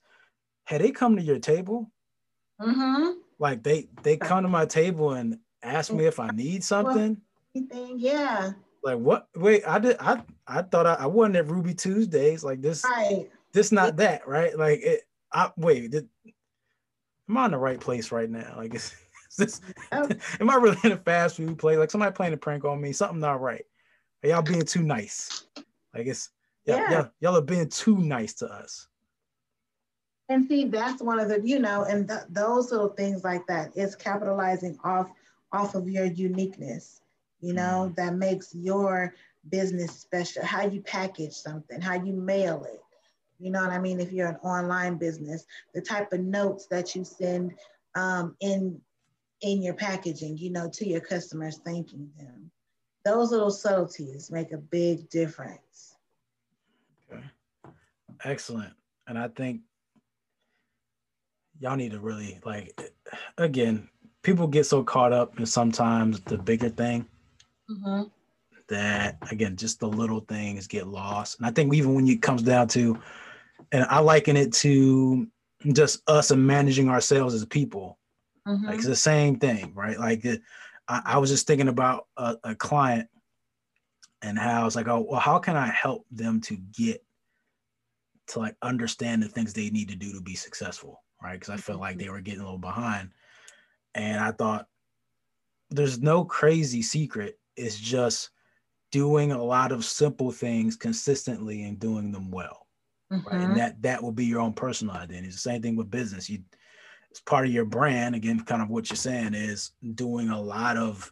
hey, 0.67 0.77
they 0.77 0.91
come 0.91 1.15
to 1.15 1.21
your 1.21 1.39
table. 1.39 1.89
Mm-hmm. 2.61 3.19
Like 3.39 3.63
they, 3.63 3.87
they 4.03 4.17
come 4.17 4.43
to 4.43 4.49
my 4.49 4.65
table 4.65 5.13
and 5.13 5.39
ask 5.63 5.91
me 5.91 6.05
if 6.05 6.19
I 6.19 6.31
need 6.31 6.63
something. 6.63 7.21
Anything, 7.55 7.95
yeah. 7.97 8.51
Like 8.85 8.99
what? 8.99 9.27
Wait, 9.35 9.63
I 9.67 9.79
did. 9.79 9.97
I 9.99 10.21
I 10.45 10.61
thought 10.61 10.85
I, 10.85 10.93
I 10.93 11.07
wasn't 11.07 11.37
at 11.37 11.49
Ruby 11.49 11.73
Tuesdays. 11.73 12.43
Like 12.43 12.61
this. 12.61 12.83
Right. 12.83 13.27
This 13.51 13.71
not 13.71 13.97
that 13.97 14.27
right. 14.27 14.55
Like 14.55 14.81
it. 14.81 15.01
I 15.33 15.51
wait. 15.57 15.89
Did, 15.89 16.07
am 17.27 17.37
I 17.37 17.45
in 17.45 17.51
the 17.51 17.57
right 17.57 17.79
place 17.79 18.11
right 18.11 18.29
now? 18.29 18.53
Like 18.55 18.75
is, 18.75 18.93
is 19.31 19.37
this? 19.37 19.61
Oh. 19.91 20.07
am 20.39 20.51
I 20.51 20.55
really 20.55 20.77
in 20.83 20.91
a 20.91 20.97
fast 20.97 21.37
food 21.37 21.57
place? 21.57 21.79
Like 21.79 21.89
somebody 21.89 22.13
playing 22.13 22.33
a 22.33 22.37
prank 22.37 22.63
on 22.63 22.79
me? 22.79 22.91
Something 22.91 23.19
not 23.19 23.41
right? 23.41 23.65
Are 24.23 24.29
y'all 24.29 24.43
being 24.43 24.61
too 24.61 24.83
nice? 24.83 25.47
Like 25.95 26.05
it's 26.05 26.29
y'all, 26.65 26.77
yeah. 26.77 26.91
y'all, 26.91 27.09
y'all 27.21 27.37
are 27.37 27.41
being 27.41 27.69
too 27.69 27.97
nice 27.97 28.35
to 28.35 28.45
us. 28.45 28.87
And 30.29 30.47
see, 30.47 30.65
that's 30.65 31.01
one 31.01 31.19
of 31.19 31.27
the, 31.27 31.41
you 31.41 31.57
know, 31.57 31.85
and 31.85 32.07
th- 32.07 32.21
those 32.29 32.71
little 32.71 32.89
things 32.89 33.23
like 33.23 33.47
that 33.47 33.75
is 33.75 33.95
capitalizing 33.95 34.77
off 34.83 35.09
off 35.51 35.73
of 35.73 35.89
your 35.89 36.05
uniqueness 36.05 37.01
you 37.41 37.53
know, 37.53 37.85
mm-hmm. 37.85 37.93
that 37.95 38.15
makes 38.15 38.53
your 38.53 39.13
business 39.49 39.91
special, 39.91 40.43
how 40.43 40.65
you 40.65 40.81
package 40.81 41.33
something, 41.33 41.81
how 41.81 41.93
you 41.93 42.13
mail 42.13 42.63
it. 42.63 42.81
You 43.39 43.51
know 43.51 43.61
what 43.61 43.71
I 43.71 43.79
mean? 43.79 43.99
If 43.99 44.11
you're 44.11 44.29
an 44.29 44.37
online 44.37 44.97
business, 44.97 45.45
the 45.73 45.81
type 45.81 46.13
of 46.13 46.21
notes 46.21 46.67
that 46.67 46.95
you 46.95 47.03
send 47.03 47.53
um, 47.95 48.35
in 48.39 48.79
in 49.41 49.61
your 49.61 49.73
packaging, 49.73 50.37
you 50.37 50.49
know, 50.49 50.69
to 50.73 50.87
your 50.87 51.01
customers, 51.01 51.59
thanking 51.65 52.09
them. 52.17 52.49
Those 53.03 53.31
little 53.31 53.51
subtleties 53.51 54.31
make 54.31 54.53
a 54.53 54.57
big 54.57 55.09
difference. 55.09 55.97
Okay. 57.11 57.21
Excellent. 58.23 58.73
And 59.07 59.19
I 59.19 59.27
think 59.27 59.61
y'all 61.59 61.75
need 61.75 61.91
to 61.91 61.99
really 61.99 62.39
like 62.45 62.93
again, 63.37 63.89
people 64.23 64.47
get 64.47 64.65
so 64.65 64.83
caught 64.83 65.13
up 65.13 65.37
in 65.37 65.45
sometimes 65.45 66.21
the 66.21 66.37
bigger 66.37 66.69
thing 66.69 67.05
mm-hmm. 67.69 68.03
that 68.69 69.17
again, 69.31 69.55
just 69.55 69.79
the 69.79 69.87
little 69.87 70.21
things 70.21 70.67
get 70.67 70.87
lost. 70.87 71.37
And 71.37 71.47
I 71.47 71.51
think 71.51 71.73
even 71.73 71.93
when 71.93 72.07
it 72.07 72.21
comes 72.21 72.41
down 72.41 72.67
to, 72.69 72.99
and 73.71 73.85
I 73.89 73.99
liken 73.99 74.37
it 74.37 74.53
to 74.53 75.27
just 75.73 76.07
us 76.07 76.31
and 76.31 76.45
managing 76.45 76.89
ourselves 76.89 77.33
as 77.33 77.45
people. 77.45 77.97
Mm-hmm. 78.47 78.65
Like 78.65 78.75
it's 78.75 78.85
the 78.85 78.95
same 78.95 79.39
thing, 79.39 79.73
right? 79.73 79.99
Like 79.99 80.23
it, 80.25 80.41
I, 80.87 81.01
I, 81.05 81.17
was 81.17 81.31
just 81.31 81.47
thinking 81.47 81.67
about 81.67 82.05
a, 82.15 82.37
a 82.43 82.55
client 82.55 83.09
and 84.21 84.37
how 84.37 84.67
it's 84.67 84.75
like, 84.75 84.87
oh, 84.87 85.05
well, 85.09 85.19
how 85.19 85.39
can 85.39 85.55
I 85.55 85.67
help 85.67 86.05
them 86.11 86.41
to 86.41 86.57
get 86.77 87.03
to 88.27 88.39
like 88.39 88.55
understand 88.61 89.23
the 89.23 89.29
things 89.29 89.53
they 89.53 89.69
need 89.69 89.89
to 89.89 89.95
do 89.95 90.13
to 90.13 90.21
be 90.21 90.35
successful, 90.35 91.01
right? 91.21 91.39
Because 91.39 91.49
I 91.49 91.57
felt 91.57 91.79
like 91.79 91.97
they 91.97 92.09
were 92.09 92.21
getting 92.21 92.41
a 92.41 92.43
little 92.43 92.59
behind, 92.59 93.11
and 93.93 94.19
I 94.19 94.31
thought 94.31 94.67
there's 95.71 95.99
no 95.99 96.23
crazy 96.23 96.81
secret 96.81 97.39
is 97.55 97.79
just 97.79 98.29
doing 98.91 99.31
a 99.31 99.43
lot 99.43 99.71
of 99.71 99.83
simple 99.83 100.31
things 100.31 100.75
consistently 100.75 101.63
and 101.63 101.79
doing 101.79 102.11
them 102.11 102.31
well. 102.31 102.65
Mm-hmm. 103.11 103.27
Right. 103.27 103.35
And 103.35 103.43
mm-hmm. 103.43 103.57
that 103.57 103.81
that 103.81 104.03
will 104.03 104.11
be 104.11 104.25
your 104.25 104.41
own 104.41 104.53
personal 104.53 104.95
identity. 104.95 105.27
It's 105.27 105.35
the 105.35 105.49
same 105.49 105.61
thing 105.61 105.75
with 105.75 105.91
business. 105.91 106.29
You 106.29 106.39
it's 107.11 107.21
part 107.21 107.45
of 107.45 107.53
your 107.53 107.65
brand. 107.65 108.15
Again, 108.15 108.39
kind 108.41 108.61
of 108.61 108.69
what 108.69 108.89
you're 108.89 108.97
saying 108.97 109.33
is 109.33 109.71
doing 109.93 110.29
a 110.29 110.41
lot 110.41 110.77
of 110.77 111.11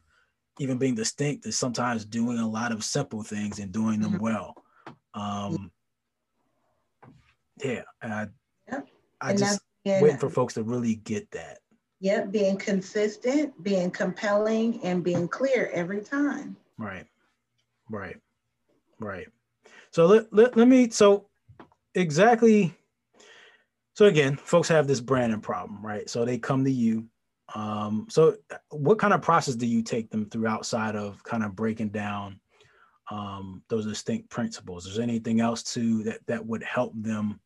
even 0.59 0.77
being 0.77 0.95
distinct 0.95 1.45
is 1.45 1.57
sometimes 1.57 2.05
doing 2.05 2.39
a 2.39 2.49
lot 2.49 2.71
of 2.71 2.83
simple 2.83 3.23
things 3.23 3.59
and 3.59 3.71
doing 3.71 4.01
them 4.01 4.13
mm-hmm. 4.13 4.23
well. 4.23 4.55
Um 5.13 5.71
yeah. 7.63 7.83
I 8.01 8.27
yep. 8.69 8.87
I 9.21 9.29
and 9.31 9.39
just 9.39 9.61
waiting 9.85 10.17
for 10.17 10.29
folks 10.29 10.55
to 10.55 10.63
really 10.63 10.95
get 10.95 11.29
that. 11.31 11.59
Yep, 12.03 12.31
being 12.31 12.57
consistent, 12.57 13.63
being 13.63 13.89
compelling, 13.89 14.83
and 14.83 15.05
being 15.05 15.25
clear 15.25 15.71
every 15.73 16.01
time. 16.01 16.57
Right, 16.77 17.05
right, 17.89 18.17
right. 18.99 19.27
So 19.91 20.07
let, 20.07 20.33
let, 20.33 20.57
let 20.57 20.67
me, 20.67 20.89
so 20.89 21.29
exactly, 21.95 22.75
so 23.93 24.07
again, 24.07 24.35
folks 24.35 24.67
have 24.67 24.85
this 24.85 24.99
branding 24.99 25.39
problem, 25.39 25.79
right? 25.81 26.09
So 26.09 26.25
they 26.25 26.37
come 26.37 26.65
to 26.65 26.71
you. 26.71 27.05
Um, 27.55 28.07
so 28.09 28.35
what 28.69 28.99
kind 28.99 29.13
of 29.13 29.21
process 29.21 29.55
do 29.55 29.65
you 29.65 29.81
take 29.81 30.09
them 30.09 30.29
through 30.29 30.47
outside 30.47 30.97
of 30.97 31.23
kind 31.23 31.41
of 31.41 31.55
breaking 31.55 31.91
down 31.91 32.37
um, 33.11 33.63
those 33.69 33.85
distinct 33.85 34.29
principles? 34.29 34.87
Is 34.87 34.97
there 34.97 35.03
anything 35.03 35.39
else 35.39 35.63
to 35.75 36.03
that 36.03 36.19
that 36.27 36.45
would 36.45 36.63
help 36.63 36.91
them 36.97 37.39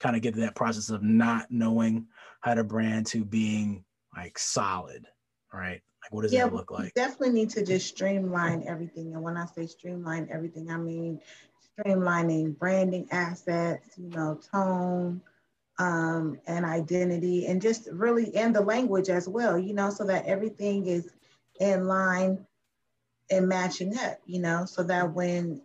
kind 0.00 0.16
of 0.16 0.22
get 0.22 0.34
to 0.34 0.40
that 0.40 0.56
process 0.56 0.90
of 0.90 1.04
not 1.04 1.46
knowing 1.48 2.08
how 2.40 2.54
to 2.54 2.64
brand 2.64 3.06
to 3.06 3.24
being 3.24 3.84
like 4.16 4.38
solid, 4.38 5.06
right? 5.52 5.80
Like 6.02 6.12
what 6.12 6.22
does 6.22 6.32
yeah, 6.32 6.44
that 6.44 6.54
look 6.54 6.70
like? 6.70 6.94
Definitely 6.94 7.30
need 7.30 7.50
to 7.50 7.64
just 7.64 7.88
streamline 7.88 8.64
everything. 8.66 9.14
And 9.14 9.22
when 9.22 9.36
I 9.36 9.46
say 9.46 9.66
streamline 9.66 10.28
everything, 10.30 10.70
I 10.70 10.76
mean 10.76 11.20
streamlining 11.78 12.58
branding 12.58 13.06
assets, 13.10 13.96
you 13.96 14.08
know, 14.10 14.40
tone, 14.52 15.20
um, 15.78 16.38
and 16.46 16.64
identity, 16.64 17.46
and 17.46 17.60
just 17.60 17.88
really 17.92 18.34
and 18.34 18.54
the 18.54 18.60
language 18.60 19.08
as 19.08 19.28
well, 19.28 19.58
you 19.58 19.74
know, 19.74 19.90
so 19.90 20.04
that 20.04 20.26
everything 20.26 20.86
is 20.86 21.10
in 21.58 21.86
line 21.86 22.46
and 23.30 23.48
matching 23.48 23.96
up, 23.98 24.18
you 24.26 24.40
know, 24.40 24.64
so 24.64 24.82
that 24.82 25.12
when 25.12 25.62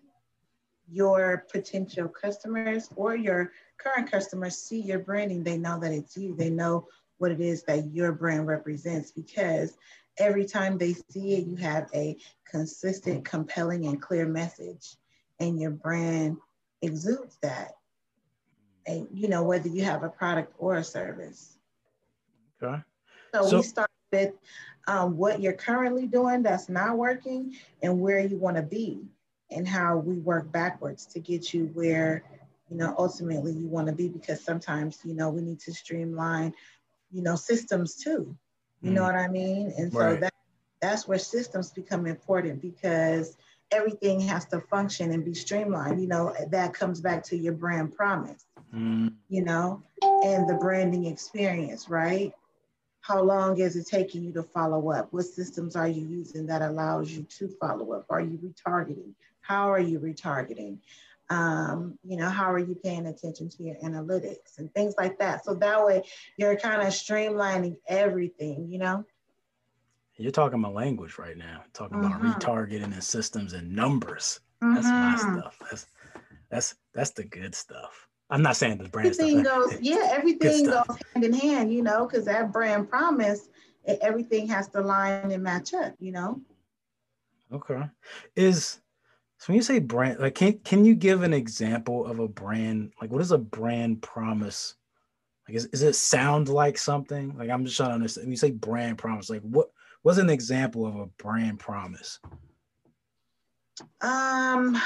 your 0.88 1.46
potential 1.52 2.08
customers 2.08 2.90
or 2.96 3.16
your 3.16 3.52
current 3.78 4.10
customers 4.10 4.58
see 4.58 4.80
your 4.80 5.00
branding, 5.00 5.44
they 5.44 5.58
know 5.58 5.80
that 5.80 5.92
it's 5.92 6.16
you. 6.16 6.36
They 6.36 6.50
know 6.50 6.88
what 7.18 7.32
it 7.32 7.42
is 7.42 7.64
that 7.64 7.92
your 7.92 8.12
brand 8.12 8.48
represents 8.48 9.12
because 9.12 9.78
every 10.18 10.46
time 10.46 10.78
they 10.78 10.94
see 11.10 11.34
it, 11.36 11.48
you 11.48 11.56
have 11.58 11.90
a 11.94 12.18
consistent, 12.50 13.26
compelling, 13.26 13.86
and 13.86 14.02
clear 14.02 14.28
message, 14.28 14.96
and 15.40 15.60
your 15.60 15.72
brand 15.72 16.38
exudes 16.82 17.38
that. 17.42 17.72
And 18.88 19.08
you 19.12 19.28
know, 19.28 19.44
whether 19.44 19.68
you 19.68 19.84
have 19.84 20.04
a 20.04 20.10
product 20.10 20.54
or 20.60 20.76
a 20.76 20.84
service. 20.84 21.58
Okay. 22.62 22.82
So, 23.34 23.48
so 23.48 23.58
we 23.58 23.64
start 23.64 23.90
with 24.12 24.34
um, 24.88 25.18
what 25.18 25.42
you're 25.42 25.54
currently 25.54 26.08
doing 26.08 26.44
that's 26.44 26.70
not 26.70 26.98
working 26.98 27.56
and 27.82 28.00
where 28.00 28.20
you 28.20 28.38
want 28.38 28.58
to 28.58 28.64
be, 28.64 29.02
and 29.50 29.68
how 29.68 29.98
we 29.98 30.20
work 30.20 30.52
backwards 30.52 31.06
to 31.08 31.20
get 31.20 31.54
you 31.54 31.66
where 31.74 32.24
you 32.70 32.78
know 32.78 32.96
ultimately 32.98 33.52
you 33.52 33.68
want 33.68 33.88
to 33.88 33.94
be 33.94 34.08
because 34.08 34.44
sometimes 34.44 35.00
you 35.04 35.14
know 35.14 35.30
we 35.30 35.42
need 35.42 35.60
to 35.60 35.74
streamline 35.74 36.54
you 37.12 37.22
know 37.22 37.36
systems 37.36 37.96
too. 37.96 38.36
You 38.82 38.92
know 38.92 39.02
mm. 39.02 39.14
what 39.14 39.16
i 39.16 39.28
mean? 39.28 39.74
And 39.78 39.92
so 39.92 40.00
right. 40.00 40.22
that 40.22 40.34
that's 40.82 41.08
where 41.08 41.18
systems 41.18 41.72
become 41.72 42.06
important 42.06 42.62
because 42.62 43.38
everything 43.72 44.20
has 44.20 44.46
to 44.48 44.62
function 44.62 45.12
and 45.12 45.26
be 45.26 45.34
streamlined. 45.34 46.02
You 46.02 46.08
know 46.08 46.36
that 46.50 46.74
comes 46.74 47.02
back 47.02 47.24
to 47.26 47.38
your 47.38 47.54
brand 47.54 47.96
promise 47.96 48.46
mm. 48.74 49.12
you 49.30 49.44
know 49.44 49.82
and 50.02 50.48
the 50.48 50.56
branding 50.56 51.06
experience 51.06 51.90
right? 51.90 52.34
How 53.02 53.22
long 53.22 53.60
is 53.60 53.76
it 53.76 53.86
taking 53.86 54.24
you 54.24 54.34
to 54.34 54.42
follow 54.42 54.90
up? 54.90 55.14
What 55.14 55.26
systems 55.26 55.76
are 55.76 55.88
you 55.88 56.08
using 56.08 56.48
that 56.48 56.64
allows 56.64 57.12
you 57.12 57.22
to 57.38 57.48
follow 57.62 57.92
up? 57.94 58.08
Are 58.10 58.22
you 58.22 58.40
retargeting? 58.40 59.14
How 59.42 59.72
are 59.72 59.80
you 59.80 60.00
retargeting 60.00 60.80
um, 61.30 61.98
you 62.04 62.18
know, 62.18 62.30
how 62.30 62.52
are 62.52 62.60
you 62.60 62.76
paying 62.84 63.08
attention 63.08 63.50
to 63.50 63.64
your 63.64 63.76
analytics 63.78 64.58
and 64.58 64.72
things 64.74 64.94
like 64.98 65.18
that. 65.20 65.44
So 65.44 65.54
that 65.56 65.86
way 65.86 66.04
you're 66.38 66.56
kind 66.56 66.82
of 66.82 66.90
streamlining 66.90 67.78
everything, 67.88 68.68
you 68.70 68.78
know? 68.78 69.06
You're 70.18 70.32
talking 70.32 70.60
my 70.60 70.70
language 70.70 71.18
right 71.18 71.38
now, 71.38 71.64
talking 71.74 71.98
mm-hmm. 71.98 72.26
about 72.26 72.40
retargeting 72.40 72.94
and 72.94 73.04
systems 73.04 73.54
and 73.54 73.76
numbers. 73.76 74.40
Mm-hmm. 74.64 74.76
That's 74.76 74.88
my 74.88 75.16
mm-hmm. 75.18 75.40
stuff. 75.40 75.58
That's 75.70 75.88
that's 76.50 76.76
that's 76.94 77.12
the 77.12 77.24
good 77.24 77.54
stuff. 77.54 78.08
I'm 78.30 78.42
not 78.42 78.56
saying 78.56 78.78
the 78.78 78.90
brand 78.90 79.10
everything 79.10 79.44
stuff. 79.44 79.70
goes, 79.70 79.82
yeah, 79.82 80.10
everything 80.12 80.66
goes 80.66 80.86
hand 81.14 81.26
in 81.26 81.34
hand, 81.34 81.74
you 81.74 81.84
know, 81.84 82.08
because 82.08 82.26
that 82.26 82.52
brand 82.54 82.90
promise, 82.90 83.50
everything 84.02 84.48
has 84.48 84.70
to 84.70 84.82
line 84.82 85.32
and 85.32 85.44
match 85.44 85.74
up, 85.74 85.94
you 86.00 86.12
know. 86.12 86.40
Okay. 87.52 87.84
Is 88.36 88.80
so 89.46 89.54
when 89.54 89.58
you 89.58 89.62
say 89.62 89.78
brand, 89.78 90.20
like 90.20 90.34
can 90.34 90.58
can 90.64 90.86
you 90.86 90.96
give 90.96 91.22
an 91.22 91.32
example 91.32 92.08
of 92.08 92.18
a 92.18 92.28
brand? 92.28 92.94
Like 93.00 93.12
what 93.12 93.22
is 93.22 93.32
a 93.32 93.38
brand 93.38 94.02
promise? 94.02 94.74
Like 95.48 95.56
is, 95.56 95.66
is 95.68 95.84
it 95.84 95.94
sound 95.94 96.50
like 96.50 96.80
something? 96.80 97.38
Like 97.38 97.52
I'm 97.52 97.64
just 97.64 97.78
trying 97.78 97.90
to 97.90 97.94
understand. 97.94 98.26
When 98.26 98.32
you 98.32 98.38
say 98.38 98.50
brand 98.50 98.98
promise, 98.98 99.30
like 99.30 99.44
what 99.44 99.68
what's 100.02 100.18
an 100.18 100.32
example 100.32 100.88
of 100.88 100.96
a 100.96 101.06
brand 101.06 101.60
promise? 101.60 102.20
Um 104.02 104.82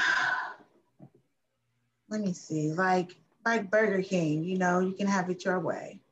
let 2.10 2.20
me 2.20 2.34
see. 2.34 2.70
Like 2.70 3.16
like 3.46 3.70
Burger 3.70 4.02
King, 4.02 4.44
you 4.44 4.58
know, 4.58 4.80
you 4.80 4.92
can 4.92 5.06
have 5.06 5.30
it 5.30 5.42
your 5.42 5.60
way. 5.60 6.02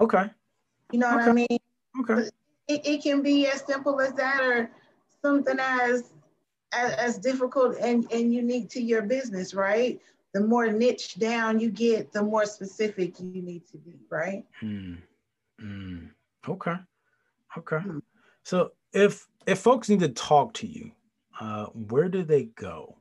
Okay. 0.00 0.28
You 0.90 0.98
know 0.98 1.14
okay. 1.14 1.16
what 1.16 1.28
I 1.28 1.32
mean? 1.32 1.58
Okay. 2.00 2.28
It, 2.66 2.84
it 2.84 3.02
can 3.04 3.22
be 3.22 3.46
as 3.46 3.60
simple 3.60 4.00
as 4.00 4.14
that 4.14 4.40
or 4.40 4.72
something 5.22 5.60
as 5.60 6.10
as, 6.74 6.92
as 6.92 7.18
difficult 7.18 7.76
and, 7.80 8.10
and 8.12 8.32
unique 8.32 8.68
to 8.70 8.82
your 8.82 9.02
business, 9.02 9.54
right? 9.54 10.00
The 10.32 10.40
more 10.40 10.70
niche 10.70 11.18
down 11.18 11.60
you 11.60 11.70
get, 11.70 12.12
the 12.12 12.22
more 12.22 12.44
specific 12.44 13.20
you 13.20 13.42
need 13.42 13.66
to 13.68 13.78
be, 13.78 13.94
right? 14.10 14.44
Mm. 14.62 14.98
Mm. 15.62 16.10
Okay. 16.48 16.74
Okay. 17.56 17.76
Mm. 17.76 18.02
So 18.42 18.72
if 18.92 19.28
if 19.46 19.60
folks 19.60 19.88
need 19.88 20.00
to 20.00 20.08
talk 20.08 20.54
to 20.54 20.66
you, 20.66 20.90
uh, 21.40 21.66
where 21.66 22.08
do 22.08 22.24
they 22.24 22.44
go? 22.44 22.96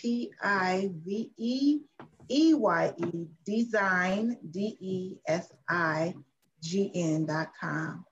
T 0.00 0.32
I 0.42 0.90
V 1.04 1.30
E 1.36 1.80
E 2.28 2.54
Y 2.54 2.92
E 2.98 3.26
design, 3.44 4.36
D 4.50 4.76
E 4.80 5.16
S 5.26 5.52
I 5.68 6.14
G 6.62 6.90
N 6.94 7.26
dot 7.26 7.52
com. 7.60 8.04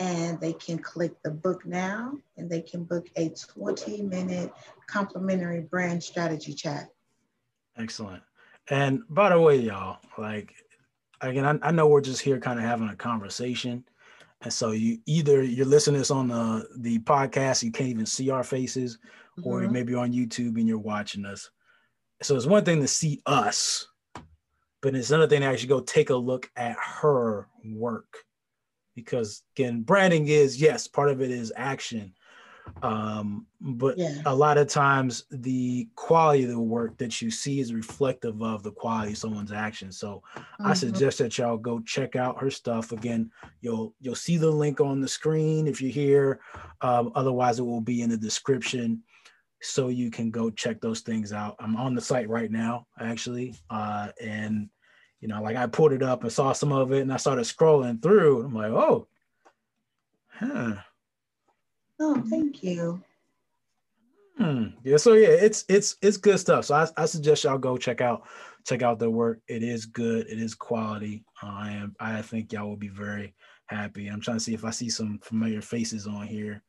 And 0.00 0.40
they 0.40 0.52
can 0.52 0.78
click 0.78 1.12
the 1.22 1.30
book 1.30 1.64
now 1.64 2.14
and 2.36 2.50
they 2.50 2.60
can 2.60 2.82
book 2.84 3.06
a 3.16 3.28
20 3.28 4.02
minute 4.02 4.52
complimentary 4.88 5.60
brand 5.60 6.02
strategy 6.02 6.52
chat. 6.52 6.88
Excellent. 7.76 8.22
And 8.70 9.02
by 9.08 9.28
the 9.28 9.40
way, 9.40 9.56
y'all, 9.56 9.98
like, 10.18 10.52
again, 11.20 11.44
I, 11.44 11.68
I 11.68 11.70
know 11.70 11.86
we're 11.86 12.00
just 12.00 12.20
here 12.20 12.40
kind 12.40 12.58
of 12.58 12.64
having 12.64 12.88
a 12.88 12.96
conversation. 12.96 13.84
And 14.42 14.52
so 14.52 14.72
you 14.72 14.98
either 15.06 15.42
you're 15.42 15.64
listening 15.64 15.94
to 15.94 16.00
this 16.00 16.10
on 16.10 16.28
the, 16.28 16.68
the 16.78 16.98
podcast, 17.00 17.62
you 17.62 17.70
can't 17.70 17.88
even 17.88 18.06
see 18.06 18.30
our 18.30 18.44
faces, 18.44 18.98
mm-hmm. 19.38 19.48
or 19.48 19.68
maybe 19.68 19.94
on 19.94 20.12
YouTube 20.12 20.56
and 20.56 20.68
you're 20.68 20.78
watching 20.78 21.24
us. 21.24 21.50
So 22.22 22.36
it's 22.36 22.46
one 22.46 22.64
thing 22.64 22.80
to 22.80 22.88
see 22.88 23.20
us, 23.26 23.88
but 24.80 24.94
it's 24.94 25.10
another 25.10 25.28
thing 25.28 25.40
to 25.40 25.46
actually 25.46 25.68
go 25.68 25.80
take 25.80 26.10
a 26.10 26.16
look 26.16 26.50
at 26.56 26.76
her 26.78 27.48
work. 27.64 28.18
Because 28.94 29.42
again, 29.56 29.82
branding 29.82 30.28
is 30.28 30.60
yes, 30.60 30.86
part 30.86 31.10
of 31.10 31.20
it 31.20 31.30
is 31.30 31.52
action, 31.56 32.14
um, 32.82 33.46
but 33.60 33.96
yeah. 33.98 34.20
a 34.26 34.34
lot 34.34 34.58
of 34.58 34.68
times 34.68 35.24
the 35.30 35.88
quality 35.96 36.44
of 36.44 36.50
the 36.50 36.58
work 36.58 36.96
that 36.98 37.20
you 37.20 37.30
see 37.30 37.60
is 37.60 37.72
reflective 37.72 38.42
of 38.42 38.62
the 38.62 38.70
quality 38.70 39.12
of 39.12 39.18
someone's 39.18 39.52
action 39.52 39.92
so 39.92 40.22
mm-hmm. 40.36 40.66
i 40.66 40.74
suggest 40.74 41.18
that 41.18 41.36
y'all 41.38 41.56
go 41.56 41.80
check 41.80 42.16
out 42.16 42.40
her 42.40 42.50
stuff 42.50 42.92
again 42.92 43.30
you'll 43.60 43.94
you'll 44.00 44.14
see 44.14 44.36
the 44.36 44.50
link 44.50 44.80
on 44.80 45.00
the 45.00 45.08
screen 45.08 45.66
if 45.66 45.80
you're 45.80 45.90
here 45.90 46.40
um, 46.80 47.12
otherwise 47.14 47.58
it 47.58 47.62
will 47.62 47.80
be 47.80 48.02
in 48.02 48.10
the 48.10 48.16
description 48.16 49.02
so 49.64 49.88
you 49.88 50.10
can 50.10 50.30
go 50.30 50.50
check 50.50 50.80
those 50.80 51.00
things 51.00 51.32
out 51.32 51.56
i'm 51.58 51.76
on 51.76 51.94
the 51.94 52.00
site 52.00 52.28
right 52.28 52.50
now 52.50 52.86
actually 53.00 53.54
uh, 53.70 54.08
and 54.22 54.68
you 55.20 55.28
know 55.28 55.42
like 55.42 55.56
i 55.56 55.66
pulled 55.66 55.92
it 55.92 56.02
up 56.02 56.22
and 56.22 56.32
saw 56.32 56.52
some 56.52 56.72
of 56.72 56.92
it 56.92 57.00
and 57.00 57.12
i 57.12 57.16
started 57.16 57.44
scrolling 57.44 58.02
through 58.02 58.44
i'm 58.44 58.54
like 58.54 58.72
oh 58.72 59.06
huh 60.28 60.74
Oh, 62.00 62.22
thank 62.28 62.62
you. 62.62 63.02
Hmm. 64.36 64.66
Yeah. 64.82 64.96
So 64.96 65.12
yeah, 65.12 65.28
it's 65.28 65.64
it's 65.68 65.96
it's 66.02 66.16
good 66.16 66.40
stuff. 66.40 66.64
So 66.64 66.74
I, 66.74 66.88
I 66.96 67.06
suggest 67.06 67.44
y'all 67.44 67.58
go 67.58 67.76
check 67.76 68.00
out 68.00 68.24
check 68.66 68.82
out 68.82 68.98
their 68.98 69.10
work. 69.10 69.40
It 69.46 69.62
is 69.62 69.86
good. 69.86 70.26
It 70.28 70.38
is 70.38 70.54
quality. 70.54 71.24
Uh, 71.42 71.46
I 71.52 71.70
am. 71.72 71.94
I 72.00 72.20
think 72.22 72.52
y'all 72.52 72.68
will 72.68 72.76
be 72.76 72.88
very 72.88 73.34
happy. 73.66 74.08
I'm 74.08 74.20
trying 74.20 74.38
to 74.38 74.42
see 74.42 74.54
if 74.54 74.64
I 74.64 74.70
see 74.70 74.90
some 74.90 75.18
familiar 75.20 75.62
faces 75.62 76.06
on 76.06 76.26
here, 76.26 76.62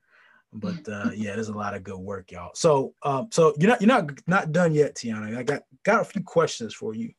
but 0.55 0.87
uh, 0.91 1.11
yeah, 1.13 1.35
there's 1.35 1.49
a 1.49 1.57
lot 1.57 1.73
of 1.73 1.83
good 1.83 1.97
work, 1.97 2.31
y'all. 2.31 2.51
So 2.55 2.93
um, 3.03 3.29
so 3.31 3.53
you're 3.57 3.69
not 3.69 3.81
you're 3.81 3.87
not 3.87 4.11
not 4.27 4.51
done 4.51 4.73
yet, 4.73 4.95
Teanna. 4.95 5.37
I 5.37 5.43
got 5.43 5.63
got 5.83 6.01
a 6.01 6.05
few 6.05 6.23
questions 6.23 6.73
for 6.73 6.93
you, 6.93 7.11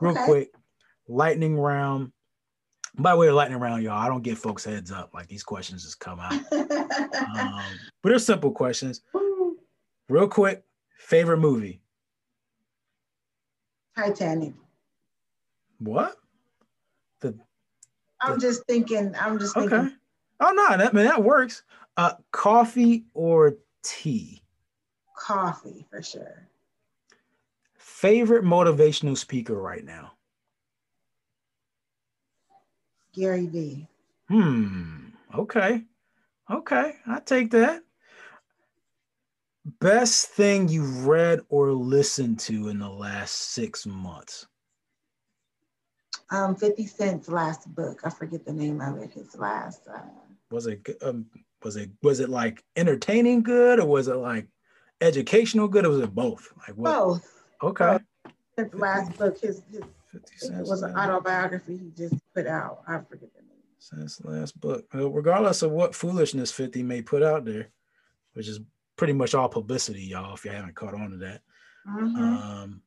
real 0.00 0.12
okay. 0.12 0.24
quick. 0.24 0.50
Lightning 1.06 1.56
round. 1.56 2.12
By 2.96 3.12
the 3.12 3.18
way, 3.18 3.30
lightning 3.30 3.60
round, 3.60 3.82
y'all. 3.82 3.98
I 3.98 4.08
don't 4.08 4.22
get 4.22 4.38
folks 4.38 4.64
heads 4.64 4.90
up 4.90 5.10
like 5.14 5.28
these 5.28 5.44
questions 5.44 5.84
just 5.84 6.00
come 6.00 6.18
out. 6.18 6.32
um, 6.32 6.42
but 8.02 8.10
they're 8.10 8.18
simple 8.18 8.50
questions. 8.50 9.02
Real 10.08 10.28
quick, 10.28 10.64
favorite 10.98 11.38
movie? 11.38 11.80
Titanic. 13.96 14.54
What? 15.78 16.16
The, 17.20 17.32
the 17.32 17.38
I'm 18.20 18.40
just 18.40 18.64
thinking. 18.66 19.14
I'm 19.18 19.38
just 19.38 19.54
thinking. 19.54 19.78
Okay. 19.78 19.88
Oh 20.40 20.50
no, 20.52 20.76
that 20.76 20.90
I 20.90 20.92
mean 20.92 21.04
that 21.04 21.22
works. 21.22 21.62
Uh, 21.98 22.14
coffee 22.30 23.06
or 23.12 23.56
tea? 23.82 24.40
Coffee 25.16 25.84
for 25.90 26.00
sure. 26.00 26.46
Favorite 27.76 28.44
motivational 28.44 29.18
speaker 29.18 29.60
right 29.60 29.84
now? 29.84 30.12
Gary 33.12 33.46
Vee. 33.46 33.88
Hmm. 34.28 35.06
Okay. 35.36 35.82
Okay. 36.48 36.92
I 37.04 37.18
take 37.18 37.50
that. 37.50 37.82
Best 39.80 40.28
thing 40.28 40.68
you 40.68 40.84
read 40.84 41.40
or 41.48 41.72
listened 41.72 42.38
to 42.40 42.68
in 42.68 42.78
the 42.78 42.88
last 42.88 43.34
six 43.34 43.86
months? 43.86 44.46
Um, 46.30 46.54
50 46.54 46.86
Cent's 46.86 47.28
last 47.28 47.74
book. 47.74 48.02
I 48.04 48.10
forget 48.10 48.44
the 48.44 48.52
name 48.52 48.80
of 48.80 48.98
it. 48.98 49.10
His 49.14 49.34
last. 49.34 49.88
Uh... 49.92 49.98
Was 50.52 50.68
it 50.68 50.86
um, 51.02 51.26
was 51.62 51.76
it 51.76 51.90
was 52.02 52.20
it 52.20 52.28
like 52.28 52.62
entertaining 52.76 53.42
good 53.42 53.80
or 53.80 53.86
was 53.86 54.08
it 54.08 54.14
like 54.14 54.46
educational 55.00 55.68
good 55.68 55.84
or 55.84 55.90
was 55.90 56.00
it 56.00 56.14
both? 56.14 56.52
Like 56.66 56.76
what? 56.76 56.94
Both. 56.94 57.44
Okay. 57.62 57.98
His 58.56 58.74
last 58.74 59.16
book, 59.16 59.38
his, 59.40 59.62
his 59.70 59.82
50 60.12 60.46
It 60.46 60.66
was 60.66 60.82
an 60.82 60.96
autobiography 60.96 61.76
he 61.76 61.90
just 61.96 62.14
put 62.34 62.46
out. 62.46 62.82
I 62.86 62.98
forget 62.98 63.32
the 63.34 63.42
name. 63.42 63.48
Since 63.78 64.24
last 64.24 64.60
book. 64.60 64.84
Well, 64.92 65.10
regardless 65.10 65.62
of 65.62 65.70
what 65.70 65.94
foolishness 65.94 66.50
50 66.50 66.82
may 66.82 67.02
put 67.02 67.22
out 67.22 67.44
there, 67.44 67.68
which 68.34 68.48
is 68.48 68.60
pretty 68.96 69.12
much 69.12 69.34
all 69.34 69.48
publicity, 69.48 70.02
y'all, 70.02 70.34
if 70.34 70.44
you 70.44 70.50
haven't 70.50 70.74
caught 70.74 70.94
on 70.94 71.10
to 71.10 71.16
that. 71.18 71.42
Mhm. 71.88 72.16
Um, 72.18 72.82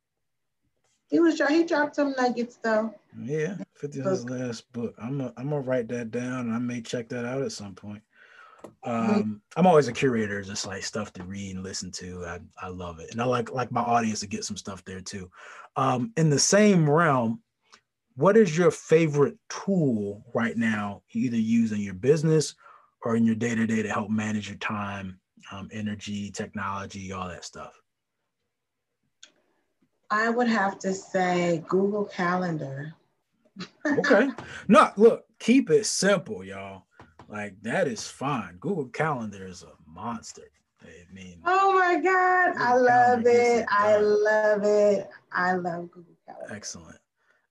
he 1.10 1.19
was 1.19 1.41
he 1.49 1.63
dropped 1.65 1.95
some 1.95 2.13
nuggets 2.17 2.57
though. 2.63 2.93
yeah, 3.21 3.57
50 3.75 3.99
is 3.99 4.05
his 4.05 4.29
last 4.29 4.71
book. 4.71 4.95
I'm 5.01 5.17
gonna 5.17 5.34
I'm 5.38 5.49
gonna 5.49 5.62
write 5.62 5.89
that 5.89 6.12
down 6.12 6.47
and 6.47 6.53
I 6.53 6.60
may 6.60 6.81
check 6.81 7.10
that 7.10 7.25
out 7.25 7.41
at 7.41 7.51
some 7.51 7.75
point. 7.75 8.01
Um, 8.84 9.41
I'm 9.56 9.67
always 9.67 9.88
a 9.88 9.93
curator, 9.93 10.41
just 10.41 10.65
like 10.65 10.84
stuff 10.84 11.13
to 11.13 11.24
read 11.24 11.56
and 11.56 11.63
listen 11.63 11.91
to. 11.93 12.26
I, 12.26 12.39
I 12.62 12.69
love 12.69 13.00
it. 13.00 13.12
And 13.12 13.21
I 13.21 13.26
like 13.26 13.52
like 13.52 13.71
my 13.71 13.82
audience 13.82 14.21
to 14.21 14.28
get 14.28 14.43
some 14.43 14.58
stuff 14.58 14.84
there 14.86 15.02
too. 15.02 15.30
Um, 15.76 16.12
in 16.17 16.30
the 16.30 16.39
same 16.39 16.89
realm, 16.89 17.41
what 18.15 18.38
is 18.38 18.58
your 18.58 18.71
favorite 18.71 19.38
tool 19.50 20.24
right 20.34 20.58
now 20.58 21.04
you 21.10 21.26
either 21.26 21.38
use 21.38 21.71
in 21.71 21.80
your 21.80 21.93
business 21.93 22.56
or 23.04 23.15
in 23.15 23.26
your 23.26 23.36
day-to-day 23.36 23.82
to 23.82 23.89
help 23.89 24.10
manage 24.10 24.50
your 24.50 24.58
time, 24.58 25.19
um, 25.52 25.69
energy, 25.71 26.30
technology, 26.30 27.12
all 27.12 27.28
that 27.28 27.45
stuff? 27.45 27.74
I 30.10 30.30
would 30.30 30.47
have 30.47 30.78
to 30.80 30.93
say 30.93 31.63
Google 31.67 32.06
Calendar. 32.06 32.93
Okay. 33.86 34.30
no, 34.69 34.89
look, 34.95 35.26
keep 35.38 35.69
it 35.69 35.86
simple, 35.86 36.45
y'all. 36.45 36.84
Like 37.32 37.56
that 37.63 37.88
is 37.88 38.08
fine. 38.08 38.58
Google 38.60 38.88
Calendar 38.89 39.48
is 39.48 39.63
a 39.63 39.72
monster. 39.89 40.44
I 40.84 41.13
mean, 41.13 41.41
Oh 41.46 41.74
my 41.78 42.00
God. 42.00 42.58
I 42.58 42.74
love 42.76 43.26
it 43.26 43.65
I 43.70 43.98
love 43.98 44.63
it. 44.63 45.10
I 45.32 45.54
love 45.54 45.89
Google 45.91 46.15
Calendar. 46.28 46.54
excellent. 46.54 46.98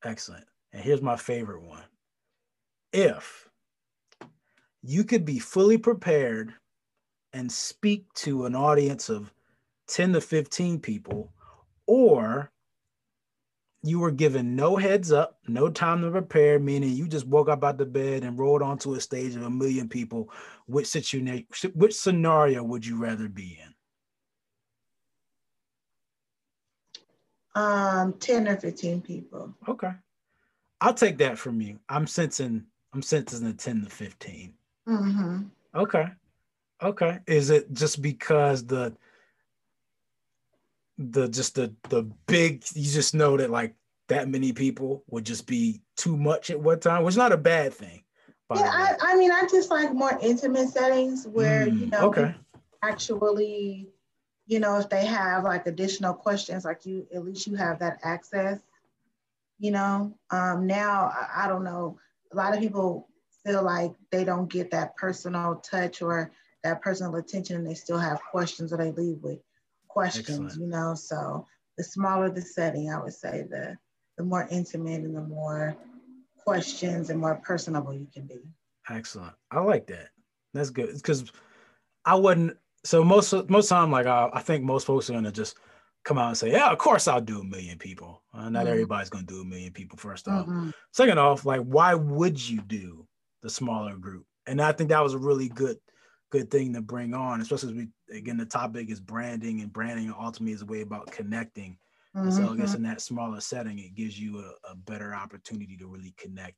Excellent. 0.05 0.45
And 0.73 0.83
here's 0.83 1.03
my 1.03 1.17
favorite 1.17 1.63
one. 1.63 1.85
If 2.93 3.49
you 4.83 5.05
could 5.05 5.25
be 5.25 5.39
fully 5.39 5.79
prepared 5.79 6.53
and 7.33 7.51
speak 7.51 8.13
to 8.15 8.45
an 8.47 8.55
audience 8.55 9.09
of 9.09 9.33
10 9.89 10.13
to 10.15 10.21
15 10.21 10.81
people, 10.81 11.33
or 11.87 12.51
you 13.83 13.99
were 13.99 14.11
given 14.11 14.55
no 14.55 14.77
heads 14.77 15.11
up, 15.11 15.39
no 15.49 15.71
time 15.71 16.03
to 16.03 16.11
prepare, 16.11 16.59
meaning 16.59 16.91
you 16.91 17.09
just 17.09 17.27
woke 17.27 17.49
up 17.49 17.65
out 17.65 17.79
the 17.79 17.87
bed 17.87 18.25
and 18.25 18.39
rolled 18.39 18.63
onto 18.63 18.95
a 18.95 19.01
stage 19.01 19.35
of 19.35 19.43
a 19.43 19.51
million 19.51 19.89
people, 19.89 20.31
which 20.67 20.87
situation, 20.87 21.47
which 21.75 21.95
scenario 21.95 22.63
would 22.63 22.85
you 22.85 22.99
rather 22.99 23.29
be 23.29 23.59
in? 23.63 23.75
Um, 27.55 28.13
10 28.15 28.49
or 28.49 28.57
15 28.57 29.01
people. 29.01 29.55
Okay. 29.67 29.91
I'll 30.81 30.95
take 30.95 31.19
that 31.19 31.39
from 31.39 31.61
you. 31.61 31.79
I'm 31.89 32.07
sensing 32.07 32.67
I'm 32.93 33.03
sensing 33.03 33.47
a 33.47 33.53
10 33.53 33.85
to 33.85 33.91
15. 33.91 34.55
Mm-hmm. 34.89 35.43
Okay. 35.75 36.07
Okay. 36.83 37.19
Is 37.27 37.51
it 37.51 37.73
just 37.73 38.03
because 38.03 38.67
the 38.67 38.97
the 41.01 41.29
just 41.29 41.55
the 41.55 41.75
the 41.89 42.03
big 42.29 42.63
you 42.75 42.91
just 42.91 43.15
know 43.15 43.37
that 43.39 43.51
like 43.51 43.75
that 44.09 44.29
many 44.29 44.53
people 44.53 45.03
would 45.09 45.25
just 45.25 45.47
be 45.47 45.81
too 45.97 46.17
much 46.17 46.51
at 46.51 46.61
one 46.61 46.79
time, 46.81 47.03
which 47.05 47.13
is 47.13 47.17
not 47.17 47.33
a 47.33 47.37
bad 47.37 47.73
thing. 47.73 48.03
Yeah, 48.53 48.69
I. 48.71 48.97
I 49.01 49.17
mean, 49.17 49.31
I 49.31 49.47
just 49.51 49.71
like 49.71 49.95
more 49.95 50.19
intimate 50.21 50.69
settings 50.69 51.27
where, 51.27 51.69
you 51.69 51.87
Mm, 51.87 51.93
know, 51.93 52.09
okay. 52.09 52.35
actually, 52.83 53.89
you 54.47 54.61
know, 54.61 54.79
if 54.79 54.89
they 54.89 55.07
have 55.07 55.45
like 55.45 55.67
additional 55.67 56.13
questions, 56.13 56.65
like 56.65 56.85
you, 56.85 57.07
at 57.15 57.25
least 57.25 57.47
you 57.47 57.55
have 57.55 57.79
that 57.79 58.01
access. 58.03 58.59
You 59.59 59.71
know, 59.71 60.15
um, 60.31 60.67
now 60.67 61.13
I, 61.15 61.45
I 61.45 61.49
don't 61.49 61.65
know. 61.65 61.99
A 62.33 62.37
lot 62.37 62.55
of 62.55 62.61
people 62.61 63.09
feel 63.45 63.63
like 63.63 63.93
they 64.11 64.25
don't 64.25 64.51
get 64.51 64.71
that 64.73 64.97
personal 64.97 65.57
touch 65.57 66.03
or 66.03 66.33
that 66.65 66.83
personal 66.83 67.15
attention, 67.17 67.57
and 67.57 67.67
they 67.67 67.75
still 67.75 67.99
have 67.99 68.21
questions, 68.31 68.71
that 68.71 68.79
they 68.79 68.91
leave 68.91 69.23
with 69.23 69.39
questions. 69.93 70.29
Excellent. 70.31 70.55
You 70.61 70.67
know, 70.69 70.95
so 70.95 71.47
the 71.77 71.85
smaller 71.85 72.31
the 72.31 72.41
setting, 72.43 72.91
I 72.91 73.03
would 73.03 73.15
say 73.15 73.45
the 73.51 73.77
the 74.17 74.25
more 74.25 74.47
intimate 74.51 75.01
and 75.03 75.17
the 75.17 75.23
more 75.23 75.77
questions 76.39 77.11
and 77.11 77.19
more 77.21 77.37
personable 77.37 77.95
you 77.95 78.07
can 78.13 78.27
be. 78.27 78.41
Excellent. 78.89 79.35
I 79.51 79.61
like 79.61 79.87
that. 79.89 80.09
That's 80.55 80.71
good 80.71 80.95
because 80.95 81.31
I 82.05 82.15
wouldn't. 82.15 82.57
So 82.85 83.05
most 83.05 83.33
most 83.49 83.69
time, 83.69 83.91
like 83.91 84.07
I, 84.07 84.31
I 84.33 84.41
think 84.41 84.65
most 84.65 84.87
folks 84.87 85.09
are 85.11 85.15
gonna 85.15 85.33
just 85.33 85.57
come 86.05 86.19
out 86.19 86.29
and 86.29 86.37
say, 86.37 86.51
"Yeah, 86.51 86.71
of 86.71 86.79
course 86.79 87.07
I'll 87.09 87.21
do 87.21 87.41
a 87.41 87.45
million 87.45 87.79
people." 87.79 88.23
Uh, 88.33 88.49
not 88.49 88.67
Mhm. 88.67 88.71
everybody's 88.71 89.11
gonna 89.11 89.25
do 89.27 89.43
a 89.43 89.45
million 89.45 89.73
people. 89.73 89.99
First 89.99 90.29
off, 90.29 90.47
Mhm. 90.47 90.73
second 90.93 91.19
off, 91.19 91.45
like 91.45 91.61
why 91.63 91.95
would 91.95 92.41
you 92.49 92.63
do 92.63 93.07
the 93.43 93.51
smaller 93.51 93.97
group? 93.97 94.27
And 94.47 94.61
I 94.61 94.73
think 94.73 94.91
that 94.91 95.03
was 95.03 95.15
a 95.15 95.19
really 95.19 95.49
good 95.49 95.79
good 96.31 96.51
thing 96.51 96.73
to 96.75 96.81
bring 96.81 97.13
on, 97.13 97.41
especially 97.41 97.71
as 97.71 97.75
we 97.75 98.17
again 98.17 98.37
the 98.37 98.47
topic 98.47 98.89
is 98.91 99.01
branding 99.01 99.61
and 99.61 99.73
branding 99.73 100.13
ultimately 100.19 100.53
is 100.55 100.63
a 100.63 100.67
way 100.67 100.81
about 100.81 101.11
connecting. 101.11 101.77
And 102.15 102.33
so 102.33 102.53
I 102.53 102.57
guess 102.57 102.73
Mhm. 102.73 102.77
in 102.77 102.83
that 102.85 103.01
smaller 103.01 103.41
setting, 103.41 103.79
it 103.79 103.95
gives 103.95 104.19
you 104.19 104.39
a, 104.41 104.71
a 104.71 104.75
better 104.75 105.15
opportunity 105.15 105.77
to 105.79 105.87
really 105.87 106.15
connect 106.17 106.57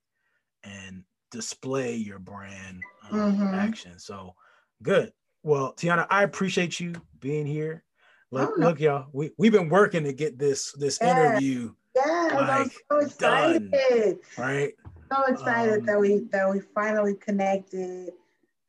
and 0.64 1.04
display 1.30 1.94
your 1.94 2.18
brand 2.18 2.82
um, 3.10 3.16
Mhm. 3.38 3.54
action. 3.54 3.98
So 3.98 4.34
good. 4.82 5.12
Well, 5.42 5.72
Teanna, 5.74 6.06
I 6.10 6.22
appreciate 6.22 6.78
you 6.80 6.94
being 7.20 7.46
here. 7.46 7.84
Look, 8.30 8.50
Oh, 8.56 8.60
look, 8.60 8.80
y'all, 8.80 9.08
we, 9.12 9.30
we've 9.38 9.52
been 9.52 9.68
working 9.68 10.04
to 10.04 10.12
get 10.12 10.38
this 10.38 10.72
this 10.72 10.98
Yeah. 11.00 11.10
interview, 11.12 11.74
I'm 12.04 12.46
Like, 12.46 12.72
so 12.90 12.98
excited. 12.98 13.70
done. 13.70 14.18
right? 14.38 14.74
So 15.12 15.24
excited 15.24 15.80
Um, 15.80 15.86
that 15.86 16.00
we 16.00 16.28
that 16.32 16.50
we 16.50 16.60
finally 16.74 17.14
connected. 17.16 18.12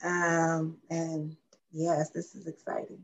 Um, 0.04 0.78
and 0.90 1.36
yes, 1.72 2.10
this 2.12 2.36
is 2.36 2.48
exciting. 2.48 3.00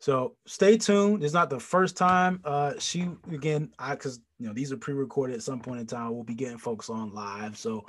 So 0.00 0.34
stay 0.46 0.76
tuned. 0.78 1.22
It's 1.22 1.34
not 1.34 1.48
the 1.48 1.60
first 1.60 1.96
time. 1.96 2.40
Uh, 2.44 2.72
she 2.78 3.08
again, 3.30 3.70
I 3.78 3.92
because 3.92 4.20
you 4.38 4.48
know 4.48 4.52
these 4.52 4.72
are 4.72 4.76
pre-recorded 4.76 5.34
at 5.36 5.42
some 5.42 5.60
point 5.60 5.80
in 5.80 5.86
time. 5.86 6.12
We'll 6.12 6.24
be 6.24 6.34
getting 6.34 6.58
folks 6.58 6.90
on 6.90 7.14
live, 7.14 7.56
so 7.56 7.84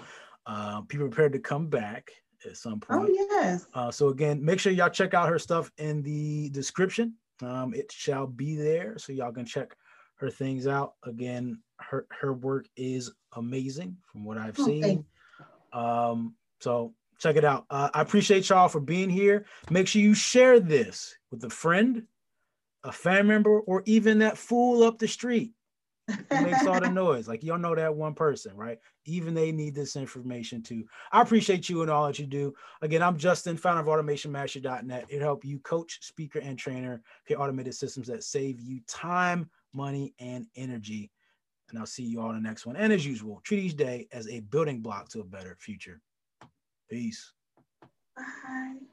uh, 0.46 0.82
be 0.82 0.98
prepared 0.98 1.34
to 1.34 1.40
come 1.40 1.68
back 1.68 2.12
at 2.46 2.56
some 2.56 2.80
point. 2.80 3.10
Oh 3.10 3.28
yes. 3.32 3.66
Uh, 3.74 3.90
so 3.90 4.10
again, 4.10 4.44
make 4.46 4.60
sure 4.60 4.72
y'all 4.72 4.90
check 4.90 5.16
out 5.16 5.30
her 5.30 5.40
stuff 5.40 5.72
in 5.80 6.04
the 6.04 6.50
description. 6.50 7.16
Um, 7.42 7.74
it 7.74 7.92
shall 7.92 8.28
be 8.28 8.56
there, 8.56 8.98
so 9.00 9.12
y'all 9.12 9.32
can 9.32 9.46
check 9.46 9.76
her 10.18 10.30
things 10.30 10.68
out. 10.68 10.94
Again, 11.06 11.60
her 11.80 12.06
her 12.12 12.34
work 12.34 12.68
is 12.78 13.12
amazing 13.36 13.98
from 14.12 14.24
what 14.24 14.38
I've 14.38 14.60
Oh, 14.60 14.66
seen. 14.66 15.06
Um, 15.72 16.36
so 16.62 16.94
check 17.24 17.38
it 17.38 17.46
out. 17.46 17.66
Uh, 17.70 17.90
I 17.94 18.02
appreciate 18.02 18.50
y'all 18.50 18.68
for 18.68 18.82
being 18.82 19.10
here. 19.10 19.46
Make 19.70 19.88
sure 19.88 20.02
you 20.02 20.14
share 20.14 20.60
this 20.60 21.16
with 21.32 21.44
a 21.46 21.50
friend, 21.50 22.04
a 22.84 22.92
family 22.92 23.34
member, 23.34 23.62
or 23.62 23.82
even 23.86 24.20
that 24.20 24.38
fool 24.38 24.84
up 24.84 25.00
the 25.00 25.08
street 25.08 25.54
who 26.08 26.42
makes 26.42 26.66
all 26.66 26.82
the 26.82 26.90
noise. 26.90 27.26
Like 27.26 27.42
y'all 27.42 27.58
know 27.58 27.76
that 27.76 27.96
one 27.96 28.14
person, 28.14 28.58
right? 28.58 28.78
Even 29.06 29.34
they 29.34 29.54
need 29.54 29.74
this 29.74 29.96
information 29.96 30.62
too. 30.62 30.84
I 31.14 31.22
appreciate 31.22 31.70
you 31.70 31.82
and 31.82 31.90
all 31.90 32.08
that 32.08 32.20
you 32.20 32.26
do. 32.26 32.54
Again, 32.82 33.02
I'm 33.02 33.18
Justin, 33.18 33.56
founder 33.56 33.80
of 33.90 34.06
AutomationMaster.net. 34.06 35.06
It 35.08 35.22
help 35.22 35.46
you 35.46 35.60
coach, 35.60 36.00
speaker, 36.02 36.40
and 36.40 36.60
trainer 36.60 37.02
create 37.26 37.40
automated 37.40 37.74
systems 37.74 38.08
that 38.08 38.26
save 38.26 38.60
you 38.60 38.82
time, 38.86 39.50
money, 39.74 40.14
and 40.20 40.46
energy. 40.58 41.10
And 41.70 41.80
I'll 41.80 41.86
see 41.86 42.04
you 42.04 42.20
all 42.20 42.32
in 42.32 42.36
the 42.36 42.48
next 42.48 42.66
one. 42.66 42.76
And 42.76 42.92
as 42.92 43.06
usual, 43.06 43.40
treat 43.46 43.64
each 43.64 43.78
day 43.78 44.08
as 44.12 44.28
a 44.28 44.42
building 44.42 44.82
block 44.82 45.08
to 45.10 45.22
a 45.22 45.26
better 45.26 45.56
future. 45.58 46.02
Peace. 46.94 47.32
Bye. 48.16 48.93